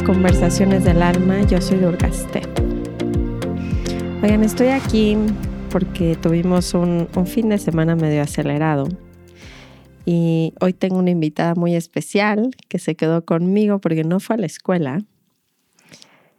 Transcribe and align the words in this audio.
Conversaciones 0.00 0.84
del 0.84 1.02
Alma, 1.02 1.42
yo 1.42 1.60
soy 1.60 1.76
Durgaste. 1.76 2.42
Oigan, 4.22 4.42
estoy 4.42 4.68
aquí 4.68 5.16
porque 5.70 6.16
tuvimos 6.16 6.72
un, 6.72 7.08
fin 7.26 7.50
de 7.50 7.58
semana 7.58 7.94
medio 7.94 8.22
acelerado 8.22 8.88
y 10.06 10.54
hoy 10.60 10.72
tengo 10.72 10.96
una 10.96 11.10
invitada 11.10 11.54
muy 11.54 11.76
especial 11.76 12.50
que 12.68 12.78
se 12.78 12.96
quedó 12.96 13.24
conmigo 13.26 13.80
porque 13.80 14.02
no 14.02 14.18
fue 14.18 14.36
a 14.36 14.38
la 14.38 14.46
escuela. 14.46 15.04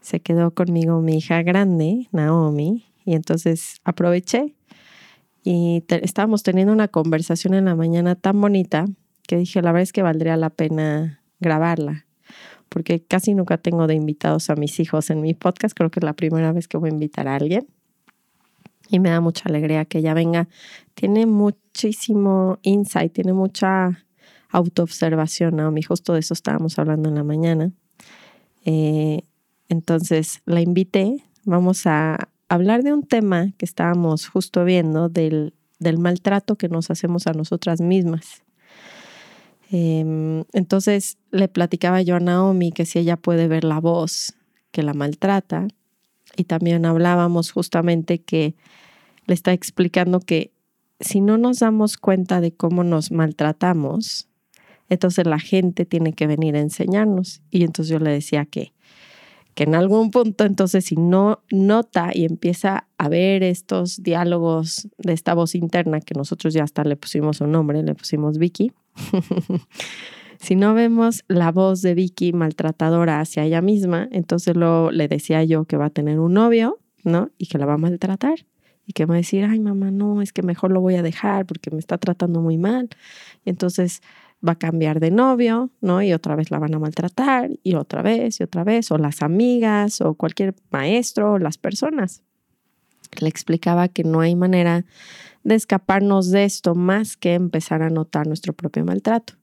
Se 0.02 0.20
quedó 0.20 0.52
conmigo 0.52 1.00
mi 1.02 1.18
hija 1.18 1.42
grande, 1.44 2.10
Naomi, 2.12 2.86
y 3.06 3.14
entonces 3.14 3.78
aproveché 3.84 4.56
y 5.44 5.84
estábamos 5.90 6.42
teniendo 6.42 6.74
una 6.74 6.88
conversación 6.88 7.54
en 7.54 7.66
la 7.66 7.76
mañana 7.76 8.16
tan 8.16 8.42
bonita 8.42 8.88
que 9.28 9.38
dije, 9.38 9.62
la 9.62 9.72
verdad 9.72 9.84
es 9.84 9.94
que 9.94 10.02
valdría 10.02 10.38
la 10.38 10.50
pena 10.50 11.22
grabarla 11.40 12.08
porque 12.74 13.04
casi 13.04 13.36
nunca 13.36 13.60
tengo 13.60 13.86
de 13.86 13.94
invitados 13.94 14.50
a 14.50 14.56
mis 14.56 14.80
hijos 14.80 15.12
en 15.12 15.22
mi 15.22 15.36
podcast. 15.36 15.78
Creo 15.78 15.92
que 15.92 16.00
es 16.00 16.04
la 16.04 16.14
primera 16.14 16.52
vez 16.52 16.68
que 16.68 16.78
voy 16.78 16.90
a 16.90 16.94
invitar 16.94 17.28
a 17.28 17.36
alguien. 17.36 17.68
Y 18.90 19.00
me 19.00 19.12
da 19.12 19.22
mucha 19.22 19.48
alegría 19.48 19.86
que 19.86 20.00
ella 20.00 20.16
venga. 20.16 20.50
Tiene 20.96 21.28
muchísimo 21.28 22.58
insight, 22.64 23.14
tiene 23.14 23.34
mucha 23.34 24.04
autoobservación, 24.50 25.58
Naomi. 25.58 25.84
Justo 25.84 26.14
de 26.14 26.22
eso 26.22 26.34
estábamos 26.34 26.80
hablando 26.80 27.10
en 27.10 27.16
la 27.16 27.24
mañana. 27.24 27.72
Eh, 28.66 29.22
entonces 29.70 30.42
la 30.46 30.62
invité. 30.62 31.24
Vamos 31.46 31.86
a 31.86 32.28
hablar 32.50 32.82
de 32.82 32.92
un 32.92 33.04
tema 33.04 33.52
que 33.60 33.66
estábamos 33.66 34.28
justo 34.28 34.66
viendo 34.66 35.10
del, 35.10 35.54
del 35.78 36.00
maltrato 36.00 36.56
que 36.56 36.70
nos 36.70 36.90
hacemos 36.90 37.28
a 37.28 37.34
nosotras 37.34 37.82
mismas. 37.82 38.43
Em, 39.76 40.44
entonces 40.54 41.18
le 41.32 41.48
platicaba 41.48 42.04
yo 42.04 42.16
a 42.16 42.20
Naomi 42.20 42.72
que 42.72 42.86
si 42.86 43.00
ella 43.00 43.18
puede 43.18 43.48
ver 43.48 43.64
la 43.64 43.80
voz 43.80 44.36
que 44.70 44.84
la 44.84 44.94
maltrata 44.94 45.68
y 46.38 46.44
también 46.44 46.86
hablábamos 46.86 47.52
justamente 47.52 48.22
que 48.22 48.54
le 49.26 49.34
está 49.34 49.52
explicando 49.52 50.20
que 50.20 50.52
si 51.00 51.22
no 51.22 51.40
nos 51.40 51.58
damos 51.58 51.98
cuenta 51.98 52.40
de 52.40 52.52
cómo 52.52 52.84
nos 52.84 53.12
maltratamos, 53.12 54.30
entonces 54.90 55.26
la 55.26 55.40
gente 55.40 55.86
tiene 55.86 56.14
que 56.14 56.28
venir 56.28 56.56
a 56.56 56.60
enseñarnos. 56.60 57.42
Y 57.50 57.64
entonces 57.64 57.92
yo 57.92 57.98
le 57.98 58.12
decía 58.12 58.46
que, 58.46 58.74
que 59.56 59.64
en 59.64 59.74
algún 59.74 60.12
punto, 60.12 60.44
entonces 60.44 60.86
si 60.86 60.98
no 60.98 61.42
nota 61.50 62.12
y 62.14 62.26
empieza 62.26 62.86
a 63.00 63.10
ver 63.10 63.42
estos 63.42 64.04
diálogos 64.04 64.88
de 65.00 65.14
esta 65.14 65.34
voz 65.34 65.56
interna, 65.56 66.00
que 66.00 66.14
nosotros 66.14 66.54
ya 66.54 66.64
hasta 66.64 66.84
le 66.84 66.96
pusimos 66.96 67.42
un 67.42 67.54
nombre, 67.54 67.82
le 67.82 67.96
pusimos 67.96 68.38
Vicky, 68.38 68.72
si 70.40 70.56
no 70.56 70.74
vemos 70.74 71.24
la 71.28 71.52
voz 71.52 71.82
de 71.82 71.94
Vicky 71.96 72.34
maltratadora 72.34 73.20
hacia 73.20 73.44
ella 73.44 73.62
misma, 73.62 74.08
entonces 74.12 74.56
lo, 74.56 74.92
le 74.92 75.08
decía 75.08 75.44
yo 75.44 75.66
que 75.66 75.78
va 75.78 75.86
a 75.86 75.90
tener 75.90 76.20
un 76.20 76.34
novio, 76.34 76.80
¿no? 77.04 77.32
Y 77.38 77.48
que 77.48 77.58
la 77.58 77.66
va 77.66 77.74
a 77.74 77.78
maltratar. 77.78 78.46
Y 78.86 78.92
que 78.92 79.06
va 79.06 79.14
a 79.14 79.18
decir, 79.18 79.46
ay 79.46 79.60
mamá, 79.60 79.92
no, 79.92 80.22
es 80.22 80.34
que 80.34 80.44
mejor 80.44 80.72
lo 80.72 80.82
voy 80.82 80.96
a 80.96 81.02
dejar 81.02 81.46
porque 81.46 81.72
me 81.72 81.80
está 81.80 81.98
tratando 81.98 82.42
muy 82.42 82.58
mal. 82.58 82.90
Y 83.46 83.50
entonces 83.50 84.02
va 84.46 84.54
a 84.54 84.56
cambiar 84.58 85.00
de 85.00 85.12
novio, 85.12 85.72
¿no? 85.80 86.02
Y 86.02 86.14
otra 86.14 86.36
vez 86.36 86.52
la 86.52 86.60
van 86.60 86.76
a 86.76 86.80
maltratar, 86.80 87.52
y 87.64 87.76
otra 87.76 88.02
vez, 88.02 88.40
y 88.40 88.44
otra 88.44 88.64
vez, 88.64 88.92
o 88.92 88.98
las 88.98 89.22
amigas, 89.22 90.02
o 90.02 90.16
cualquier 90.16 90.54
maestro, 90.70 91.34
o 91.34 91.40
las 91.40 91.58
personas. 91.58 92.24
Le 93.20 93.30
explicaba 93.30 93.88
que 93.88 94.04
no 94.04 94.20
hay 94.20 94.36
manera 94.36 94.86
de 95.44 95.56
escaparnos 95.56 96.32
de 96.32 96.46
esto 96.46 96.76
más 96.76 97.18
que 97.18 97.34
empezar 97.34 97.82
a 97.82 97.90
notar 97.90 98.28
nuestro 98.28 98.54
propio 98.54 98.86
maltrato. 98.86 99.34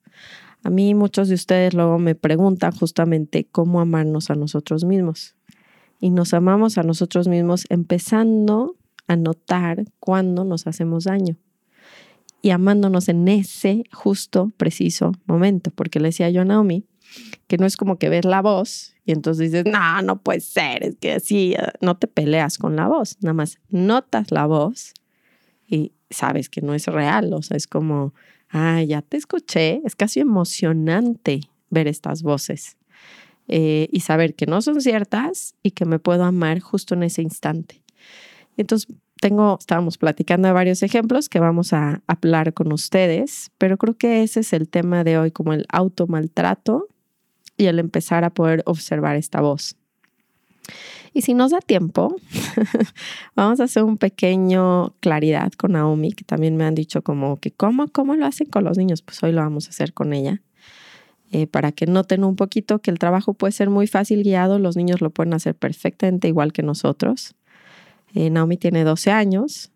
A 0.62 0.70
mí 0.70 0.94
muchos 0.94 1.28
de 1.28 1.34
ustedes 1.34 1.74
luego 1.74 1.98
me 1.98 2.14
preguntan 2.14 2.72
justamente 2.72 3.46
cómo 3.50 3.80
amarnos 3.80 4.30
a 4.30 4.34
nosotros 4.34 4.84
mismos. 4.84 5.36
Y 6.00 6.10
nos 6.10 6.34
amamos 6.34 6.78
a 6.78 6.82
nosotros 6.82 7.28
mismos 7.28 7.64
empezando 7.68 8.76
a 9.06 9.16
notar 9.16 9.84
cuándo 9.98 10.44
nos 10.44 10.66
hacemos 10.66 11.04
daño 11.04 11.36
y 12.42 12.50
amándonos 12.50 13.08
en 13.08 13.28
ese 13.28 13.84
justo, 13.92 14.52
preciso 14.56 15.12
momento. 15.26 15.70
Porque 15.70 16.00
le 16.00 16.08
decía 16.08 16.30
yo 16.30 16.42
a 16.42 16.44
Naomi 16.44 16.86
que 17.48 17.58
no 17.58 17.66
es 17.66 17.76
como 17.76 17.98
que 17.98 18.08
ves 18.08 18.24
la 18.24 18.40
voz 18.40 18.94
y 19.04 19.12
entonces 19.12 19.50
dices, 19.50 19.64
no, 19.70 20.00
no 20.02 20.22
puede 20.22 20.40
ser, 20.40 20.84
es 20.84 20.96
que 20.96 21.14
así 21.14 21.56
no 21.80 21.96
te 21.96 22.06
peleas 22.06 22.56
con 22.56 22.76
la 22.76 22.86
voz, 22.86 23.16
nada 23.20 23.34
más 23.34 23.58
notas 23.68 24.30
la 24.30 24.46
voz 24.46 24.94
y 25.70 25.92
sabes 26.10 26.50
que 26.50 26.60
no 26.60 26.74
es 26.74 26.86
real, 26.86 27.32
o 27.32 27.42
sea, 27.42 27.56
es 27.56 27.66
como, 27.66 28.12
ah, 28.50 28.82
ya 28.82 29.00
te 29.02 29.16
escuché, 29.16 29.80
es 29.84 29.94
casi 29.94 30.20
emocionante 30.20 31.40
ver 31.70 31.86
estas 31.86 32.22
voces 32.22 32.76
eh, 33.46 33.88
y 33.92 34.00
saber 34.00 34.34
que 34.34 34.46
no 34.46 34.60
son 34.60 34.80
ciertas 34.80 35.54
y 35.62 35.70
que 35.70 35.84
me 35.84 36.00
puedo 36.00 36.24
amar 36.24 36.58
justo 36.60 36.94
en 36.94 37.04
ese 37.04 37.22
instante. 37.22 37.82
Entonces, 38.56 38.92
tengo, 39.20 39.58
estábamos 39.60 39.98
platicando 39.98 40.48
de 40.48 40.54
varios 40.54 40.82
ejemplos 40.82 41.28
que 41.28 41.40
vamos 41.40 41.72
a 41.72 42.02
hablar 42.06 42.54
con 42.54 42.72
ustedes, 42.72 43.52
pero 43.58 43.76
creo 43.76 43.96
que 43.96 44.22
ese 44.22 44.40
es 44.40 44.52
el 44.52 44.68
tema 44.68 45.04
de 45.04 45.18
hoy, 45.18 45.30
como 45.30 45.52
el 45.52 45.66
automaltrato 45.68 46.88
y 47.56 47.66
el 47.66 47.78
empezar 47.78 48.24
a 48.24 48.30
poder 48.30 48.62
observar 48.66 49.16
esta 49.16 49.40
voz. 49.40 49.76
Y 51.12 51.22
si 51.22 51.34
nos 51.34 51.50
da 51.50 51.60
tiempo, 51.60 52.16
vamos 53.34 53.60
a 53.60 53.64
hacer 53.64 53.82
un 53.82 53.96
pequeño 53.96 54.94
claridad 55.00 55.52
con 55.52 55.72
Naomi, 55.72 56.12
que 56.12 56.24
también 56.24 56.56
me 56.56 56.64
han 56.64 56.74
dicho 56.74 57.02
como 57.02 57.38
que 57.38 57.50
cómo, 57.50 57.88
cómo 57.88 58.14
lo 58.14 58.26
hacen 58.26 58.48
con 58.48 58.64
los 58.64 58.78
niños. 58.78 59.02
Pues 59.02 59.22
hoy 59.22 59.32
lo 59.32 59.40
vamos 59.40 59.66
a 59.66 59.70
hacer 59.70 59.92
con 59.92 60.12
ella. 60.12 60.40
Eh, 61.32 61.46
para 61.46 61.70
que 61.70 61.86
noten 61.86 62.24
un 62.24 62.34
poquito 62.34 62.80
que 62.80 62.90
el 62.90 62.98
trabajo 62.98 63.34
puede 63.34 63.52
ser 63.52 63.70
muy 63.70 63.86
fácil 63.86 64.24
guiado, 64.24 64.58
los 64.58 64.76
niños 64.76 65.00
lo 65.00 65.10
pueden 65.10 65.32
hacer 65.32 65.54
perfectamente 65.54 66.26
igual 66.26 66.52
que 66.52 66.62
nosotros. 66.62 67.34
Eh, 68.14 68.30
Naomi 68.30 68.56
tiene 68.56 68.82
12 68.82 69.12
años 69.12 69.70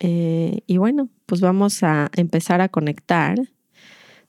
eh, 0.00 0.60
y 0.66 0.78
bueno, 0.78 1.08
pues 1.26 1.40
vamos 1.40 1.82
a 1.84 2.10
empezar 2.16 2.60
a 2.60 2.68
conectar 2.68 3.38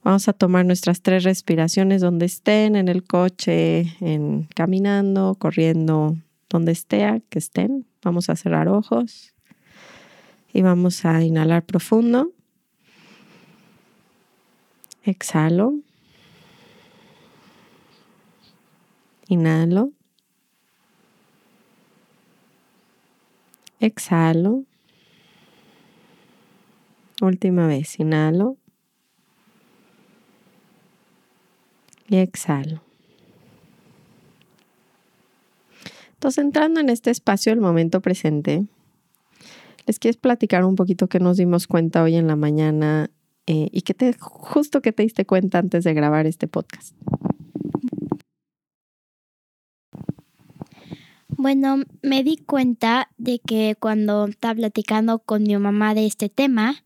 Vamos 0.03 0.27
a 0.27 0.33
tomar 0.33 0.65
nuestras 0.65 1.01
tres 1.03 1.23
respiraciones 1.23 2.01
donde 2.01 2.25
estén, 2.25 2.75
en 2.75 2.87
el 2.87 3.03
coche, 3.03 3.85
en 3.99 4.47
caminando, 4.55 5.35
corriendo, 5.37 6.17
donde 6.49 6.71
esté, 6.71 7.21
que 7.29 7.37
estén. 7.37 7.85
Vamos 8.01 8.29
a 8.29 8.35
cerrar 8.35 8.67
ojos 8.67 9.35
y 10.51 10.63
vamos 10.63 11.05
a 11.05 11.23
inhalar 11.23 11.63
profundo. 11.63 12.31
Exhalo. 15.03 15.75
Inhalo. 19.27 19.91
Exhalo. 23.79 24.63
Última 27.21 27.67
vez, 27.67 27.99
inhalo. 27.99 28.57
Y 32.11 32.17
exhalo. 32.17 32.81
Entonces, 36.13 36.43
entrando 36.43 36.81
en 36.81 36.89
este 36.89 37.09
espacio 37.09 37.53
del 37.53 37.61
momento 37.61 38.01
presente, 38.01 38.65
les 39.87 39.97
quiero 39.97 40.19
platicar 40.19 40.65
un 40.65 40.75
poquito 40.75 41.07
que 41.07 41.19
nos 41.19 41.37
dimos 41.37 41.67
cuenta 41.67 42.03
hoy 42.03 42.15
en 42.15 42.27
la 42.27 42.35
mañana 42.35 43.09
eh, 43.47 43.69
y 43.71 43.81
que 43.83 43.93
te, 43.93 44.13
justo 44.19 44.81
que 44.81 44.91
te 44.91 45.03
diste 45.03 45.25
cuenta 45.25 45.59
antes 45.59 45.85
de 45.85 45.93
grabar 45.93 46.27
este 46.27 46.47
podcast. 46.47 46.95
Bueno, 51.29 51.77
me 52.03 52.23
di 52.23 52.37
cuenta 52.37 53.09
de 53.17 53.39
que 53.39 53.75
cuando 53.79 54.27
estaba 54.27 54.55
platicando 54.55 55.19
con 55.19 55.43
mi 55.43 55.57
mamá 55.57 55.95
de 55.95 56.05
este 56.05 56.27
tema, 56.27 56.83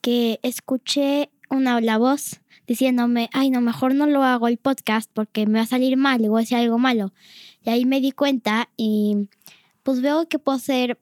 que 0.00 0.40
escuché 0.42 1.30
una 1.50 1.80
la 1.80 1.98
voz 1.98 2.40
diciéndome, 2.66 3.30
ay, 3.32 3.50
no, 3.50 3.60
mejor 3.60 3.94
no 3.94 4.06
lo 4.06 4.22
hago 4.22 4.48
el 4.48 4.58
podcast 4.58 5.10
porque 5.12 5.46
me 5.46 5.58
va 5.58 5.64
a 5.64 5.66
salir 5.66 5.96
mal 5.96 6.24
y 6.24 6.28
voy 6.28 6.40
a 6.40 6.42
decir 6.42 6.58
algo 6.58 6.78
malo. 6.78 7.12
Y 7.64 7.70
ahí 7.70 7.84
me 7.84 8.00
di 8.00 8.12
cuenta 8.12 8.68
y 8.76 9.28
pues 9.82 10.00
veo 10.00 10.28
que 10.28 10.38
puedo 10.38 10.56
hacer 10.56 10.98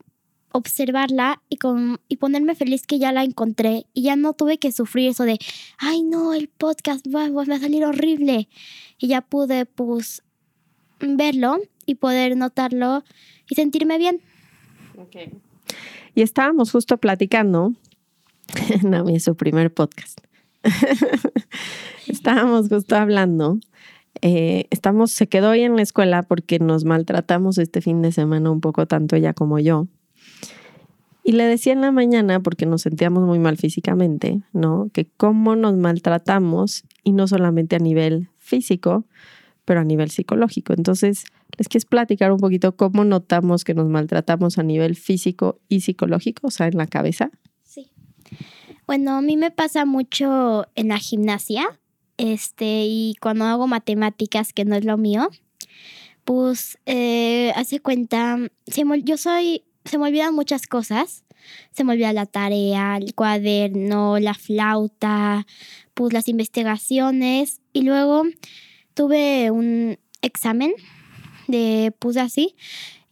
observarla 0.52 1.42
y, 1.48 1.56
con, 1.56 2.00
y 2.08 2.16
ponerme 2.18 2.54
feliz 2.54 2.86
que 2.86 3.00
ya 3.00 3.10
la 3.10 3.24
encontré 3.24 3.86
y 3.92 4.02
ya 4.02 4.14
no 4.14 4.34
tuve 4.34 4.58
que 4.58 4.70
sufrir 4.70 5.10
eso 5.10 5.24
de, 5.24 5.38
ay 5.78 6.02
no, 6.02 6.32
el 6.32 6.48
podcast 6.48 7.04
va, 7.12 7.28
va 7.30 7.42
a 7.42 7.58
salir 7.58 7.84
horrible. 7.84 8.48
Y 8.98 9.08
ya 9.08 9.20
pude 9.20 9.66
pues 9.66 10.22
verlo 11.00 11.58
y 11.86 11.96
poder 11.96 12.36
notarlo 12.36 13.04
y 13.48 13.54
sentirme 13.56 13.98
bien. 13.98 14.20
Okay. 14.96 15.32
Y 16.14 16.22
estábamos 16.22 16.70
justo 16.70 16.98
platicando, 16.98 17.72
no, 18.84 19.08
es 19.08 19.24
su 19.24 19.34
primer 19.34 19.74
podcast. 19.74 20.20
Estábamos 22.08 22.68
justo 22.68 22.96
hablando. 22.96 23.58
Eh, 24.22 24.66
estamos, 24.70 25.10
se 25.10 25.26
quedó 25.26 25.50
hoy 25.50 25.60
en 25.60 25.76
la 25.76 25.82
escuela 25.82 26.22
porque 26.22 26.58
nos 26.58 26.84
maltratamos 26.84 27.58
este 27.58 27.80
fin 27.80 28.02
de 28.02 28.12
semana 28.12 28.50
un 28.50 28.60
poco, 28.60 28.86
tanto 28.86 29.16
ella 29.16 29.34
como 29.34 29.58
yo. 29.58 29.86
Y 31.26 31.32
le 31.32 31.44
decía 31.44 31.72
en 31.72 31.80
la 31.80 31.90
mañana, 31.90 32.40
porque 32.40 32.66
nos 32.66 32.82
sentíamos 32.82 33.24
muy 33.24 33.38
mal 33.38 33.56
físicamente, 33.56 34.42
¿no? 34.52 34.90
Que 34.92 35.06
cómo 35.16 35.56
nos 35.56 35.74
maltratamos, 35.74 36.84
y 37.02 37.12
no 37.12 37.26
solamente 37.26 37.76
a 37.76 37.78
nivel 37.78 38.28
físico, 38.36 39.06
pero 39.64 39.80
a 39.80 39.84
nivel 39.84 40.10
psicológico. 40.10 40.74
Entonces, 40.74 41.24
les 41.56 41.68
quieres 41.68 41.86
platicar 41.86 42.30
un 42.30 42.38
poquito 42.38 42.76
cómo 42.76 43.04
notamos 43.04 43.64
que 43.64 43.72
nos 43.72 43.88
maltratamos 43.88 44.58
a 44.58 44.62
nivel 44.62 44.96
físico 44.96 45.60
y 45.68 45.80
psicológico, 45.80 46.48
o 46.48 46.50
sea, 46.50 46.66
en 46.66 46.76
la 46.76 46.86
cabeza. 46.86 47.30
Bueno, 48.86 49.16
a 49.16 49.22
mí 49.22 49.36
me 49.36 49.50
pasa 49.50 49.84
mucho 49.84 50.66
en 50.74 50.88
la 50.88 50.98
gimnasia, 50.98 51.80
este, 52.16 52.84
y 52.84 53.14
cuando 53.20 53.44
hago 53.44 53.66
matemáticas, 53.66 54.52
que 54.52 54.64
no 54.64 54.76
es 54.76 54.84
lo 54.84 54.96
mío, 54.96 55.30
pues 56.24 56.78
eh, 56.86 57.52
hace 57.56 57.80
cuenta, 57.80 58.38
yo 58.66 59.16
soy, 59.16 59.64
se 59.84 59.98
me 59.98 60.08
olvidan 60.08 60.34
muchas 60.34 60.66
cosas. 60.66 61.24
Se 61.72 61.84
me 61.84 61.92
olvida 61.92 62.14
la 62.14 62.24
tarea, 62.24 62.96
el 62.96 63.14
cuaderno, 63.14 64.18
la 64.18 64.32
flauta, 64.32 65.46
pues 65.92 66.14
las 66.14 66.28
investigaciones. 66.28 67.60
Y 67.74 67.82
luego 67.82 68.22
tuve 68.94 69.50
un 69.50 69.98
examen 70.22 70.72
de 71.48 71.92
puse 71.98 72.20
así 72.20 72.56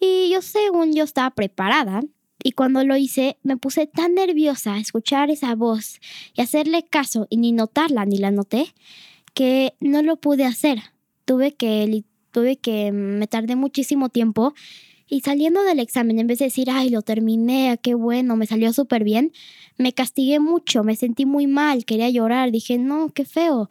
y 0.01 0.31
yo 0.33 0.41
según 0.41 0.95
yo 0.95 1.05
estaba 1.05 1.31
preparada 1.31 2.01
y 2.43 2.53
cuando 2.53 2.85
lo 2.85 2.97
hice 2.97 3.39
me 3.43 3.57
puse 3.57 3.87
tan 3.87 4.15
nerviosa 4.15 4.75
a 4.75 4.81
escuchar 4.81 5.31
esa 5.31 5.55
voz 5.55 6.01
y 6.35 6.43
hacerle 6.43 6.85
caso 6.85 7.27
y 7.31 7.37
ni 7.37 7.53
notarla 7.53 8.05
ni 8.05 8.19
la 8.19 8.31
noté 8.31 8.75
que 9.35 9.75
no 9.81 10.03
lo 10.03 10.17
pude 10.17 10.45
hacer. 10.45 10.81
Tuve 11.25 11.55
que 11.55 12.05
tuve 12.33 12.57
que 12.57 12.93
me 12.93 13.27
tardé 13.27 13.57
muchísimo 13.57 14.09
tiempo 14.09 14.55
y 15.09 15.21
saliendo 15.21 15.63
del 15.63 15.79
examen, 15.79 16.19
en 16.19 16.27
vez 16.27 16.39
de 16.39 16.47
decir, 16.47 16.71
ay, 16.71 16.89
lo 16.89 17.03
terminé, 17.03 17.79
qué 17.83 17.95
bueno, 17.95 18.35
me 18.35 18.47
salió 18.47 18.73
súper 18.73 19.05
bien, 19.05 19.33
me 19.77 19.93
castigué 19.93 20.41
mucho, 20.41 20.85
me 20.85 20.97
sentí 20.97 21.27
muy 21.27 21.47
mal, 21.47 21.85
quería 21.85 22.09
llorar, 22.09 22.51
dije, 22.51 22.79
no, 22.79 23.11
qué 23.11 23.27
feo. 23.27 23.69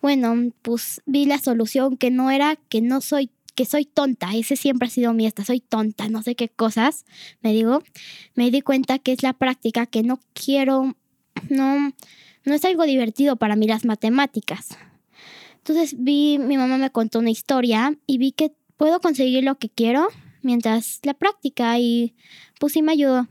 Bueno, 0.00 0.52
pues 0.62 1.02
vi 1.04 1.26
la 1.26 1.38
solución 1.38 1.98
que 1.98 2.10
no 2.10 2.30
era 2.30 2.56
que 2.56 2.80
no 2.80 3.02
soy 3.02 3.30
que 3.58 3.64
soy 3.64 3.86
tonta, 3.86 4.36
ese 4.36 4.54
siempre 4.54 4.86
ha 4.86 4.90
sido 4.92 5.12
mi 5.14 5.26
esta, 5.26 5.44
soy 5.44 5.58
tonta, 5.58 6.08
no 6.08 6.22
sé 6.22 6.36
qué 6.36 6.48
cosas, 6.48 7.04
me 7.40 7.52
digo, 7.52 7.82
me 8.36 8.52
di 8.52 8.60
cuenta 8.60 9.00
que 9.00 9.10
es 9.10 9.24
la 9.24 9.32
práctica 9.32 9.84
que 9.84 10.04
no 10.04 10.20
quiero, 10.32 10.94
no, 11.50 11.92
no 12.44 12.54
es 12.54 12.64
algo 12.64 12.84
divertido 12.84 13.34
para 13.34 13.56
mí 13.56 13.66
las 13.66 13.84
matemáticas. 13.84 14.78
Entonces 15.56 15.96
vi, 15.98 16.38
mi 16.38 16.56
mamá 16.56 16.78
me 16.78 16.90
contó 16.90 17.18
una 17.18 17.30
historia 17.30 17.98
y 18.06 18.18
vi 18.18 18.30
que 18.30 18.52
puedo 18.76 19.00
conseguir 19.00 19.42
lo 19.42 19.56
que 19.56 19.70
quiero 19.70 20.06
mientras 20.42 21.00
la 21.02 21.14
práctica 21.14 21.80
y 21.80 22.14
pues 22.60 22.74
sí 22.74 22.82
me 22.82 22.92
ayudó. 22.92 23.26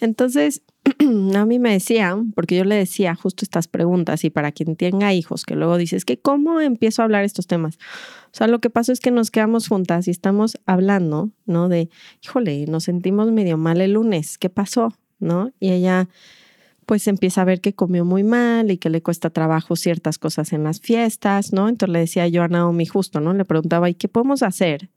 Entonces, 0.00 0.62
a 1.34 1.44
mí 1.44 1.58
me 1.58 1.72
decían, 1.72 2.32
porque 2.32 2.56
yo 2.56 2.64
le 2.64 2.74
decía 2.74 3.14
justo 3.14 3.44
estas 3.44 3.68
preguntas 3.68 4.24
y 4.24 4.30
para 4.30 4.52
quien 4.52 4.76
tenga 4.76 5.12
hijos, 5.12 5.44
que 5.44 5.54
luego 5.54 5.76
dices 5.76 6.04
que 6.04 6.18
cómo 6.18 6.60
empiezo 6.60 7.02
a 7.02 7.04
hablar 7.04 7.24
estos 7.24 7.46
temas. 7.46 7.78
O 8.26 8.36
sea, 8.36 8.46
lo 8.46 8.60
que 8.60 8.70
pasó 8.70 8.92
es 8.92 9.00
que 9.00 9.10
nos 9.10 9.30
quedamos 9.30 9.68
juntas 9.68 10.08
y 10.08 10.10
estamos 10.10 10.58
hablando, 10.66 11.30
¿no? 11.44 11.68
De, 11.68 11.90
híjole, 12.22 12.66
nos 12.66 12.84
sentimos 12.84 13.30
medio 13.32 13.56
mal 13.58 13.80
el 13.80 13.92
lunes, 13.92 14.38
¿qué 14.38 14.50
pasó? 14.50 14.94
¿No? 15.18 15.52
Y 15.60 15.70
ella 15.70 16.08
pues 16.86 17.08
empieza 17.08 17.42
a 17.42 17.44
ver 17.44 17.60
que 17.60 17.74
comió 17.74 18.04
muy 18.04 18.22
mal 18.22 18.70
y 18.70 18.78
que 18.78 18.90
le 18.90 19.02
cuesta 19.02 19.30
trabajo 19.30 19.74
ciertas 19.74 20.18
cosas 20.18 20.52
en 20.52 20.62
las 20.62 20.80
fiestas, 20.80 21.52
¿no? 21.52 21.68
Entonces 21.68 21.92
le 21.92 21.98
decía 21.98 22.28
yo 22.28 22.44
a 22.44 22.48
Naomi 22.48 22.86
justo, 22.86 23.20
¿no? 23.20 23.34
Le 23.34 23.44
preguntaba, 23.44 23.90
¿y 23.90 23.94
qué 23.94 24.06
podemos 24.08 24.44
hacer? 24.44 24.88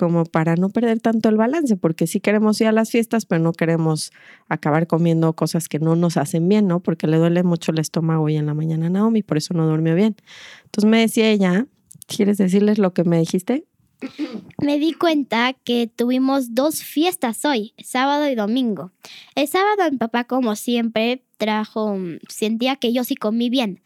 Como 0.00 0.24
para 0.24 0.56
no 0.56 0.70
perder 0.70 0.98
tanto 0.98 1.28
el 1.28 1.36
balance, 1.36 1.76
porque 1.76 2.06
sí 2.06 2.20
queremos 2.20 2.58
ir 2.62 2.68
a 2.68 2.72
las 2.72 2.90
fiestas, 2.90 3.26
pero 3.26 3.42
no 3.42 3.52
queremos 3.52 4.12
acabar 4.48 4.86
comiendo 4.86 5.34
cosas 5.34 5.68
que 5.68 5.78
no 5.78 5.94
nos 5.94 6.16
hacen 6.16 6.48
bien, 6.48 6.66
¿no? 6.66 6.80
Porque 6.80 7.06
le 7.06 7.18
duele 7.18 7.42
mucho 7.42 7.70
el 7.70 7.80
estómago 7.80 8.24
hoy 8.24 8.36
en 8.36 8.46
la 8.46 8.54
mañana 8.54 8.86
a 8.86 8.88
Naomi, 8.88 9.22
por 9.22 9.36
eso 9.36 9.52
no 9.52 9.66
durmió 9.66 9.94
bien. 9.94 10.16
Entonces 10.64 10.90
me 10.90 11.00
decía 11.00 11.28
ella, 11.28 11.66
¿quieres 12.06 12.38
decirles 12.38 12.78
lo 12.78 12.94
que 12.94 13.04
me 13.04 13.18
dijiste? 13.18 13.66
Me 14.62 14.78
di 14.78 14.94
cuenta 14.94 15.52
que 15.52 15.86
tuvimos 15.94 16.54
dos 16.54 16.82
fiestas 16.82 17.44
hoy, 17.44 17.74
sábado 17.76 18.26
y 18.30 18.34
domingo. 18.34 18.92
El 19.34 19.48
sábado 19.48 19.90
mi 19.90 19.98
papá, 19.98 20.24
como 20.24 20.56
siempre, 20.56 21.26
trajo, 21.36 21.98
sentía 22.26 22.76
que 22.76 22.94
yo 22.94 23.04
sí 23.04 23.16
comí 23.16 23.50
bien. 23.50 23.82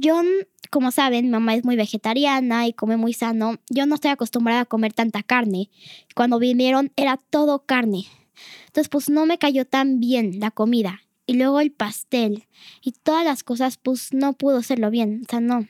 Yo 0.00 0.22
como 0.70 0.92
saben, 0.92 1.30
mamá 1.30 1.54
es 1.54 1.64
muy 1.64 1.76
vegetariana 1.76 2.66
y 2.66 2.72
come 2.72 2.96
muy 2.96 3.12
sano. 3.12 3.56
Yo 3.68 3.84
no 3.86 3.96
estoy 3.96 4.12
acostumbrada 4.12 4.62
a 4.62 4.64
comer 4.64 4.94
tanta 4.94 5.22
carne. 5.22 5.68
Cuando 6.14 6.38
vinieron 6.38 6.92
era 6.96 7.18
todo 7.18 7.66
carne. 7.66 8.06
Entonces, 8.66 8.88
pues 8.88 9.10
no 9.10 9.26
me 9.26 9.38
cayó 9.38 9.66
tan 9.66 10.00
bien 10.00 10.40
la 10.40 10.50
comida. 10.50 11.02
Y 11.26 11.34
luego 11.34 11.60
el 11.60 11.70
pastel 11.70 12.46
y 12.82 12.92
todas 12.92 13.24
las 13.24 13.44
cosas, 13.44 13.76
pues 13.76 14.14
no 14.14 14.32
pudo 14.32 14.56
hacerlo 14.58 14.90
bien. 14.90 15.22
O 15.26 15.30
sea, 15.30 15.40
no. 15.40 15.66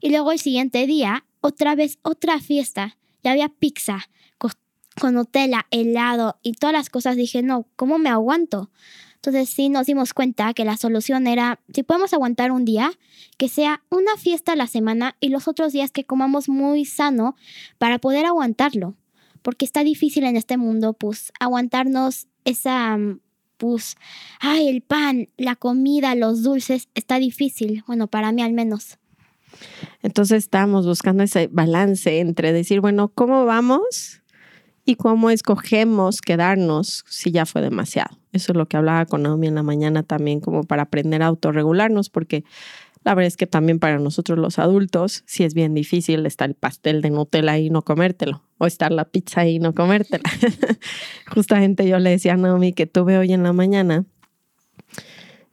Y 0.00 0.10
luego 0.10 0.32
el 0.32 0.38
siguiente 0.38 0.86
día, 0.86 1.24
otra 1.40 1.74
vez, 1.74 1.98
otra 2.02 2.40
fiesta. 2.40 2.96
Ya 3.22 3.32
había 3.32 3.48
pizza 3.48 4.08
con 4.98 5.14
Nutella, 5.14 5.66
helado 5.70 6.38
y 6.42 6.52
todas 6.52 6.72
las 6.72 6.90
cosas. 6.90 7.16
Dije, 7.16 7.42
no, 7.42 7.66
¿cómo 7.76 7.98
me 7.98 8.10
aguanto? 8.10 8.70
Entonces 9.28 9.54
sí 9.54 9.68
nos 9.68 9.86
dimos 9.86 10.14
cuenta 10.14 10.54
que 10.54 10.64
la 10.64 10.78
solución 10.78 11.26
era, 11.26 11.60
si 11.74 11.82
podemos 11.82 12.14
aguantar 12.14 12.50
un 12.50 12.64
día, 12.64 12.92
que 13.36 13.50
sea 13.50 13.82
una 13.90 14.16
fiesta 14.16 14.52
a 14.52 14.56
la 14.56 14.66
semana 14.66 15.16
y 15.20 15.28
los 15.28 15.48
otros 15.48 15.74
días 15.74 15.90
que 15.90 16.04
comamos 16.04 16.48
muy 16.48 16.86
sano 16.86 17.36
para 17.76 17.98
poder 17.98 18.24
aguantarlo. 18.24 18.94
Porque 19.42 19.66
está 19.66 19.84
difícil 19.84 20.24
en 20.24 20.36
este 20.36 20.56
mundo, 20.56 20.94
pues, 20.94 21.30
aguantarnos 21.40 22.28
esa, 22.46 22.96
pues, 23.58 23.96
ay, 24.40 24.66
el 24.66 24.80
pan, 24.80 25.28
la 25.36 25.56
comida, 25.56 26.14
los 26.14 26.42
dulces, 26.42 26.88
está 26.94 27.18
difícil. 27.18 27.84
Bueno, 27.86 28.06
para 28.06 28.32
mí 28.32 28.40
al 28.40 28.54
menos. 28.54 28.96
Entonces 30.02 30.44
estamos 30.44 30.86
buscando 30.86 31.22
ese 31.22 31.48
balance 31.48 32.20
entre 32.20 32.54
decir, 32.54 32.80
bueno, 32.80 33.08
¿cómo 33.14 33.44
vamos? 33.44 34.22
y 34.86 34.96
cómo 34.96 35.28
escogemos 35.28 36.22
quedarnos 36.22 37.04
si 37.10 37.30
ya 37.30 37.44
fue 37.44 37.60
demasiado. 37.60 38.17
Eso 38.32 38.52
es 38.52 38.56
lo 38.56 38.66
que 38.66 38.76
hablaba 38.76 39.06
con 39.06 39.22
Naomi 39.22 39.46
en 39.46 39.54
la 39.54 39.62
mañana 39.62 40.02
también, 40.02 40.40
como 40.40 40.64
para 40.64 40.82
aprender 40.82 41.22
a 41.22 41.26
autorregularnos, 41.26 42.10
porque 42.10 42.44
la 43.04 43.14
verdad 43.14 43.28
es 43.28 43.36
que 43.36 43.46
también 43.46 43.78
para 43.78 43.98
nosotros 43.98 44.38
los 44.38 44.58
adultos 44.58 45.22
sí 45.26 45.44
es 45.44 45.54
bien 45.54 45.74
difícil 45.74 46.26
estar 46.26 46.48
el 46.48 46.54
pastel 46.54 47.00
de 47.00 47.10
Nutella 47.10 47.56
y 47.58 47.70
no 47.70 47.82
comértelo, 47.82 48.42
o 48.58 48.66
estar 48.66 48.92
la 48.92 49.04
pizza 49.04 49.46
y 49.46 49.58
no 49.58 49.74
comértela. 49.74 50.24
Justamente 51.34 51.88
yo 51.88 51.98
le 51.98 52.10
decía 52.10 52.34
a 52.34 52.36
Naomi 52.36 52.72
que 52.72 52.86
tuve 52.86 53.16
hoy 53.16 53.32
en 53.32 53.42
la 53.44 53.52
mañana, 53.52 54.04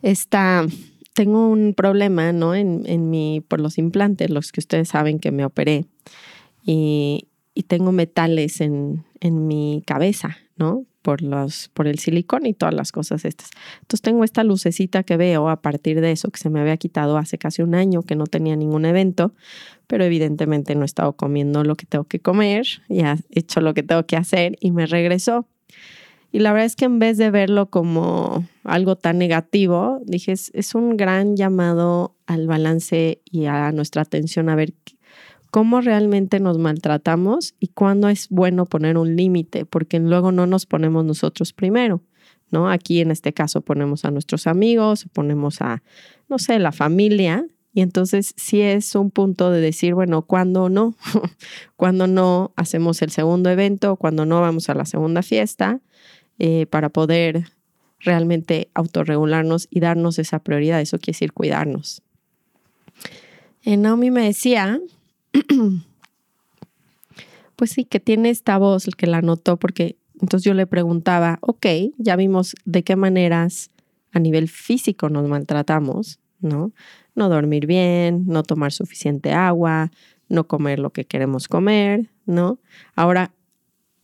está, 0.02 0.66
tengo 1.14 1.48
un 1.48 1.74
problema, 1.76 2.34
¿no? 2.34 2.56
En, 2.56 2.84
en 2.88 3.10
mi, 3.10 3.42
por 3.48 3.62
los 3.62 3.78
implantes, 3.78 4.30
los 4.30 4.52
que 4.52 4.60
ustedes 4.60 4.90
saben 4.90 5.20
que 5.20 5.32
me 5.32 5.46
operé, 5.46 5.86
y, 6.64 7.30
y 7.54 7.64
tengo 7.64 7.92
metales 7.92 8.60
en, 8.60 9.06
en 9.22 9.48
mi 9.48 9.84
cabeza, 9.86 10.38
¿no? 10.58 10.86
Por, 11.02 11.22
los, 11.22 11.70
por 11.74 11.88
el 11.88 12.00
silicón 12.00 12.46
y 12.48 12.54
todas 12.54 12.74
las 12.74 12.92
cosas 12.92 13.26
estas. 13.26 13.52
Entonces 13.82 14.02
tengo 14.02 14.24
esta 14.24 14.44
lucecita 14.44 15.04
que 15.04 15.18
veo 15.18 15.50
a 15.50 15.62
partir 15.62 16.02
de 16.02 16.12
eso 16.12 16.30
que 16.32 16.40
se 16.40 16.50
me 16.50 16.60
había 16.60 16.78
quitado 16.78 17.18
hace 17.18 17.38
casi 17.38 17.62
un 17.62 17.76
año 17.76 18.02
que 18.02 18.16
no 18.16 18.26
tenía 18.26 18.56
ningún 18.56 18.86
evento, 18.86 19.34
pero 19.86 20.04
evidentemente 20.04 20.74
no 20.74 20.82
he 20.82 20.86
estado 20.86 21.14
comiendo 21.14 21.64
lo 21.64 21.76
que 21.76 21.86
tengo 21.86 22.06
que 22.06 22.20
comer, 22.20 22.66
ya 22.90 23.18
he 23.30 23.40
hecho 23.40 23.62
lo 23.62 23.74
que 23.74 23.84
tengo 23.84 24.06
que 24.06 24.18
hacer 24.18 24.58
y 24.60 24.72
me 24.72 24.88
regresó. 24.88 25.48
Y 26.32 26.40
la 26.40 26.52
verdad 26.52 26.66
es 26.66 26.76
que 26.76 26.86
en 26.86 27.00
vez 27.00 27.18
de 27.18 27.32
verlo 27.32 27.70
como 27.70 28.46
algo 28.64 28.98
tan 28.98 29.20
negativo, 29.20 30.02
dije, 30.06 30.34
es, 30.34 30.52
es 30.54 30.76
un 30.76 30.98
gran 30.98 31.38
llamado 31.38 32.16
al 32.26 32.48
balance 32.48 33.22
y 33.24 33.46
a 33.46 33.72
nuestra 33.72 34.02
atención 34.02 34.50
a 34.50 34.56
ver 34.56 34.74
cómo 35.52 35.82
realmente 35.82 36.40
nos 36.40 36.58
maltratamos 36.58 37.56
y 37.60 37.70
cuándo 37.70 38.10
es 38.10 38.30
bueno 38.30 38.66
poner 38.66 38.98
un 38.98 39.16
límite, 39.16 39.66
porque 39.66 40.00
luego 40.00 40.32
no 40.32 40.48
nos 40.48 40.66
ponemos 40.66 41.06
nosotros 41.06 41.54
primero, 41.54 42.02
¿no? 42.52 42.70
Aquí 42.70 43.02
en 43.02 43.12
este 43.12 43.34
caso 43.34 43.62
ponemos 43.62 44.06
a 44.06 44.12
nuestros 44.12 44.48
amigos, 44.48 45.08
ponemos 45.14 45.62
a, 45.62 45.84
no 46.30 46.40
sé, 46.40 46.60
la 46.60 46.72
familia, 46.72 47.46
y 47.76 47.82
entonces 47.82 48.34
sí 48.38 48.62
es 48.62 48.96
un 48.96 49.12
punto 49.12 49.52
de 49.52 49.60
decir, 49.60 49.96
bueno, 49.96 50.22
¿cuándo 50.22 50.70
no? 50.70 50.96
¿Cuándo 51.76 52.08
no 52.08 52.54
hacemos 52.56 53.02
el 53.02 53.12
segundo 53.12 53.50
evento? 53.50 53.98
¿Cuándo 53.98 54.26
no 54.26 54.40
vamos 54.40 54.70
a 54.70 54.76
la 54.76 54.86
segunda 54.86 55.22
fiesta? 55.22 55.82
Eh, 56.40 56.68
para 56.68 56.88
poder 56.88 57.48
realmente 58.00 58.70
autorregularnos 58.74 59.68
y 59.70 59.82
darnos 59.82 60.20
esa 60.20 60.40
prioridad. 60.40 60.80
Eso 60.80 61.00
quiere 61.00 61.16
decir 61.16 61.34
cuidarnos. 61.34 62.02
Eh, 63.64 63.76
Naomi 63.76 64.10
me 64.10 64.24
decía 64.24 64.80
pues 67.56 67.72
sí, 67.72 67.86
que 67.86 68.00
tiene 68.00 68.30
esta 68.30 68.58
voz, 68.58 68.88
el 68.88 68.96
que 68.96 69.08
la 69.08 69.22
notó, 69.22 69.58
porque 69.58 69.98
entonces 70.22 70.44
yo 70.44 70.54
le 70.54 70.68
preguntaba, 70.68 71.40
ok, 71.42 71.66
ya 71.98 72.16
vimos 72.16 72.56
de 72.66 72.84
qué 72.84 72.96
maneras 72.96 73.72
a 74.12 74.20
nivel 74.20 74.48
físico 74.48 75.10
nos 75.10 75.28
maltratamos, 75.28 76.20
¿no? 76.40 76.72
No 77.16 77.30
dormir 77.30 77.66
bien, 77.66 78.24
no 78.28 78.44
tomar 78.44 78.72
suficiente 78.72 79.34
agua, 79.34 79.92
no 80.30 80.48
comer 80.48 80.80
lo 80.80 80.92
que 80.92 81.06
queremos 81.06 81.48
comer, 81.48 82.10
¿no? 82.26 82.60
Ahora, 82.96 83.34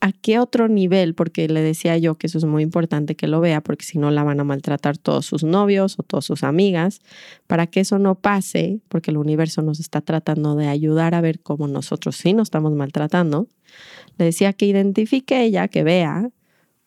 a 0.02 0.12
qué 0.12 0.40
otro 0.40 0.68
nivel, 0.68 1.14
porque 1.14 1.48
le 1.48 1.62
decía 1.62 1.98
yo 1.98 2.16
que 2.16 2.28
eso 2.28 2.40
es 2.40 2.46
muy 2.46 2.64
importante 2.64 3.16
que 3.16 3.28
lo 3.28 3.40
vea, 3.40 3.62
porque 3.62 3.86
si 3.86 4.00
no 4.00 4.10
la 4.10 4.24
van 4.24 4.40
a 4.40 4.44
maltratar 4.44 4.98
todos 4.98 5.28
sus 5.28 5.44
novios 5.44 5.98
o 6.00 6.04
todas 6.04 6.26
sus 6.26 6.44
amigas, 6.44 7.02
para 7.48 7.68
que 7.68 7.82
eso 7.82 8.00
no 8.00 8.16
pase, 8.16 8.82
porque 8.90 9.12
el 9.12 9.18
universo 9.18 9.62
nos 9.62 9.80
está 9.80 10.02
tratando 10.02 10.56
de 10.56 10.68
ayudar 10.68 11.14
a 11.14 11.22
ver 11.22 11.40
cómo 11.40 11.68
nosotros 11.68 12.16
sí 12.16 12.34
nos 12.34 12.48
estamos 12.48 12.74
maltratando, 12.74 13.48
le 14.18 14.26
decía 14.26 14.54
que 14.54 14.66
identifique 14.66 15.44
ella, 15.44 15.68
que 15.68 15.84
vea 15.84 16.32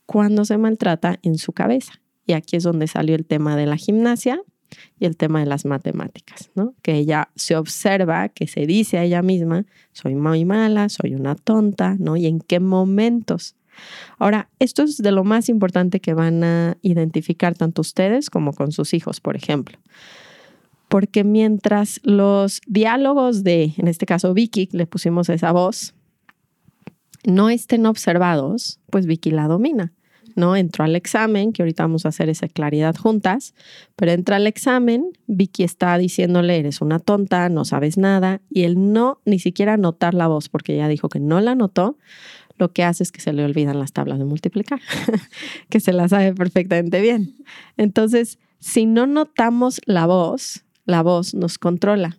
cuándo 0.07 0.45
se 0.45 0.59
maltrata 0.59 1.19
en 1.23 1.39
su 1.39 1.53
cabeza. 1.53 2.01
Y 2.27 2.33
aquí 2.33 2.57
es 2.57 2.65
donde 2.65 2.89
salió 2.89 3.15
el 3.15 3.27
tema 3.27 3.57
de 3.57 3.67
la 3.67 3.77
gimnasia 3.77 4.43
y 4.99 5.07
el 5.07 5.17
tema 5.17 5.41
de 5.41 5.47
las 5.47 5.65
matemáticas, 5.65 6.51
¿no? 6.55 6.75
Que 6.83 6.95
ella 6.95 7.31
se 7.35 7.57
observa, 7.57 8.29
que 8.29 8.47
se 8.47 8.67
dice 8.67 8.99
a 8.99 9.05
ella 9.05 9.23
misma, 9.23 9.65
soy 9.93 10.15
muy 10.15 10.45
mala, 10.45 10.89
soy 10.89 11.15
una 11.15 11.35
tonta, 11.35 11.97
¿no? 11.99 12.17
Y 12.17 12.27
en 12.27 12.41
qué 12.41 12.61
momentos. 12.61 13.57
Ahora, 14.19 14.49
esto 14.59 14.83
es 14.83 14.99
de 14.99 15.13
lo 15.13 15.25
más 15.25 15.49
importante 15.49 16.01
que 16.01 16.15
van 16.15 16.45
a 16.45 16.77
identificar 16.83 17.55
tanto 17.55 17.83
ustedes 17.83 18.31
como 18.31 18.53
con 18.53 18.73
sus 18.73 18.95
hijos, 18.95 19.21
por 19.21 19.37
ejemplo. 19.37 19.79
Porque 20.89 21.25
mientras 21.25 22.01
los 22.05 22.61
diálogos 22.67 23.43
de, 23.43 23.75
en 23.77 23.89
este 23.89 24.07
caso 24.07 24.33
Vicky, 24.35 24.69
le 24.73 24.87
pusimos 24.87 25.29
esa 25.29 25.51
voz, 25.53 25.95
no 27.27 27.51
estén 27.51 27.87
observados, 27.87 28.81
pues 28.91 29.07
Vicky 29.07 29.31
la 29.31 29.49
domina. 29.49 29.93
¿No? 30.35 30.57
Entró 30.57 30.85
al 30.85 30.97
examen, 30.97 31.53
que 31.53 31.63
ahorita 31.63 31.85
vamos 31.85 32.07
a 32.07 32.09
hacer 32.09 32.29
esa 32.29 32.49
claridad 32.49 32.97
juntas, 32.97 33.55
pero 33.97 34.13
entra 34.13 34.37
al 34.37 34.47
examen, 34.47 35.11
Vicky 35.27 35.65
está 35.65 35.97
diciéndole, 35.99 36.59
eres 36.59 36.81
una 36.81 36.99
tonta, 36.99 37.49
no 37.49 37.65
sabes 37.65 37.99
nada, 37.99 38.41
y 38.51 38.63
él 38.63 38.93
no, 38.93 39.21
ni 39.25 39.39
siquiera 39.39 39.77
notar 39.77 40.15
la 40.15 40.27
voz, 40.27 40.49
porque 40.49 40.75
ella 40.75 40.89
dijo 40.89 41.09
que 41.09 41.21
no 41.21 41.41
la 41.41 41.55
notó, 41.55 41.99
lo 42.57 42.73
que 42.73 42.85
hace 42.85 43.03
es 43.03 43.13
que 43.13 43.21
se 43.21 43.33
le 43.33 43.45
olvidan 43.45 43.79
las 43.79 43.93
tablas 43.93 44.19
de 44.19 44.25
multiplicar, 44.25 44.81
que 45.69 45.81
se 45.81 45.93
las 45.93 46.11
sabe 46.11 46.35
perfectamente 46.35 47.01
bien. 47.01 47.35
Entonces, 47.77 48.39
si 48.61 48.87
no 48.87 49.07
notamos 49.07 49.81
la 49.87 50.07
voz, 50.07 50.65
la 50.85 51.03
voz 51.03 51.35
nos 51.35 51.59
controla. 51.59 52.19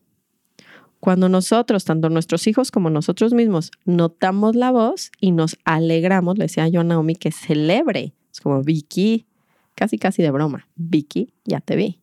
Cuando 1.06 1.30
nosotros, 1.30 1.86
tanto 1.86 2.10
nuestros 2.10 2.48
hijos 2.48 2.72
como 2.72 2.90
nosotros 2.90 3.32
mismos, 3.32 3.70
notamos 3.86 4.56
la 4.56 4.72
voz 4.72 5.12
y 5.20 5.34
nos 5.34 5.56
alegramos, 5.64 6.40
le 6.40 6.46
decía 6.46 6.68
yo 6.68 6.82
a 6.82 6.84
Naomi 6.84 7.14
que 7.16 7.32
celebre. 7.32 8.16
Es 8.34 8.42
como 8.42 8.64
Vicky, 8.64 9.28
casi 9.76 10.00
casi 10.00 10.24
de 10.24 10.32
broma. 10.32 10.68
Vicky, 10.76 11.32
ya 11.44 11.62
te 11.62 11.76
vi, 11.76 12.02